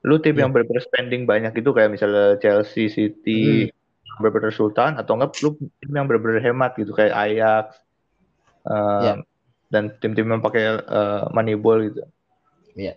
lu 0.06 0.22
tim 0.22 0.38
Iya. 0.38 0.46
yang 0.46 0.52
benar 0.54 0.82
spending 0.86 1.26
banyak 1.26 1.54
itu 1.58 1.70
kayak 1.74 1.90
misalnya 1.92 2.38
Chelsea 2.38 2.88
City 2.88 3.74
benar-benar 4.22 4.54
sultan 4.54 4.96
atau 4.96 5.18
enggak 5.18 5.34
lu 5.44 5.58
tim 5.82 5.92
yang 5.92 6.06
benar-benar 6.06 6.40
hemat 6.40 6.78
gitu 6.78 6.94
kayak 6.94 7.12
Ajax 7.12 7.66
uh, 8.70 9.02
Iya. 9.02 9.14
dan 9.74 9.84
tim-tim 9.98 10.30
yang 10.30 10.40
pakai 10.46 10.78
uh, 10.86 11.26
Moneyball 11.34 11.90
gitu. 11.90 12.02
Iya. 12.78 12.96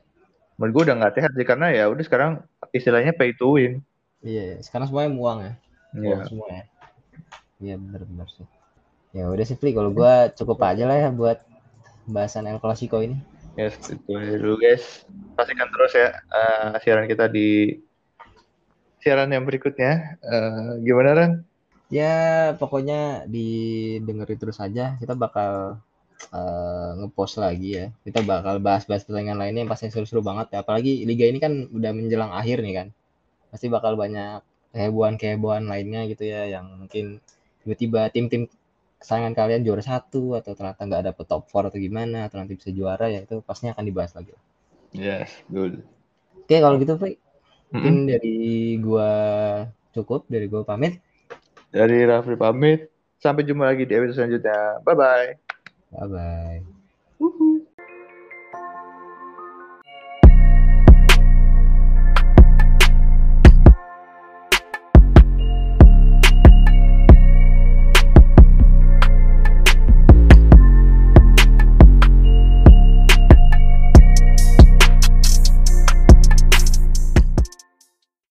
Menurut 0.59 0.75
gue 0.75 0.83
udah 0.91 0.97
nggak 0.99 1.15
sehat 1.15 1.33
sih 1.39 1.47
karena 1.47 1.71
ya 1.71 1.87
udah 1.87 2.03
sekarang 2.03 2.43
istilahnya 2.75 3.15
pay 3.15 3.31
to 3.33 3.55
win. 3.55 3.79
Iya, 4.27 4.59
sekarang 4.67 4.91
semuanya 4.91 5.11
muang 5.15 5.39
ya. 5.41 5.53
Iya. 5.95 6.11
Uang 6.11 6.23
semua 6.27 6.49
ya. 6.51 6.65
Iya 7.63 7.75
benar-benar 7.79 8.27
sih. 8.35 8.47
Ya 9.15 9.31
udah 9.31 9.45
sih 9.47 9.55
Pli, 9.55 9.73
kalau 9.73 9.95
gua 9.95 10.35
cukup 10.35 10.59
aja 10.67 10.85
lah 10.85 10.99
ya 10.99 11.09
buat 11.15 11.41
bahasan 12.11 12.51
El 12.51 12.59
Clasico 12.59 12.99
ini. 12.99 13.17
Yes, 13.55 13.79
itu 13.91 14.11
aja 14.15 14.35
dulu 14.39 14.59
guys. 14.59 15.07
Pastikan 15.39 15.71
terus 15.71 15.95
ya 15.95 16.15
uh, 16.31 16.75
siaran 16.83 17.07
kita 17.07 17.31
di 17.31 17.79
siaran 18.99 19.31
yang 19.31 19.47
berikutnya. 19.47 20.19
Uh, 20.23 20.83
gimana 20.83 21.11
Ran? 21.15 21.33
Ya 21.89 22.53
pokoknya 22.59 23.25
didengerin 23.31 24.39
terus 24.39 24.59
aja. 24.59 24.99
Kita 24.99 25.15
bakal 25.15 25.81
uh, 26.35 26.91
ngepost 27.03 27.39
lagi 27.41 27.79
ya. 27.79 27.87
Kita 28.05 28.21
bakal 28.27 28.59
bahas-bahas 28.63 29.07
pertandingan 29.07 29.39
lainnya 29.39 29.65
yang 29.67 29.71
pasti 29.71 29.91
seru-seru 29.91 30.21
banget 30.21 30.53
ya. 30.55 30.67
Apalagi 30.67 31.05
liga 31.09 31.25
ini 31.27 31.39
kan 31.39 31.69
udah 31.71 31.91
menjelang 31.95 32.33
akhir 32.35 32.61
nih 32.65 32.75
kan. 32.85 32.89
Pasti 33.51 33.67
bakal 33.73 33.97
banyak 33.97 34.43
kehebohan-kehebohan 34.73 35.65
lainnya 35.65 36.05
gitu 36.11 36.29
ya 36.29 36.45
yang 36.45 36.85
mungkin 36.85 37.25
tiba-tiba 37.65 38.13
tim-tim 38.13 38.47
kesayangan 38.99 39.33
kalian 39.33 39.63
juara 39.63 39.81
satu 39.81 40.35
atau 40.37 40.53
ternyata 40.59 40.83
nggak 40.85 41.03
dapet 41.15 41.25
top 41.25 41.47
4 41.49 41.71
atau 41.71 41.79
gimana 41.79 42.27
atau 42.27 42.37
nanti 42.43 42.59
bisa 42.59 42.75
juara 42.75 43.07
ya 43.07 43.23
itu 43.23 43.41
pastinya 43.47 43.73
akan 43.79 43.85
dibahas 43.87 44.13
lagi. 44.13 44.35
Yes, 44.91 45.31
good. 45.49 45.85
Oke 46.35 46.57
kalau 46.59 46.81
gitu 46.81 46.97
Pri, 46.99 47.21
mungkin 47.71 48.09
Mm-mm. 48.09 48.11
dari 48.11 48.39
gua 48.81 49.11
cukup 49.95 50.27
dari 50.27 50.51
gua 50.51 50.67
pamit. 50.67 50.99
Dari 51.71 52.05
Raffi 52.09 52.35
pamit. 52.35 52.89
Sampai 53.19 53.43
jumpa 53.43 53.67
lagi 53.67 53.85
di 53.85 53.95
episode 53.95 54.17
selanjutnya. 54.25 54.83
Bye 54.83 54.97
bye. 54.97 55.48
Bye 55.93 56.07
bye. 56.07 56.78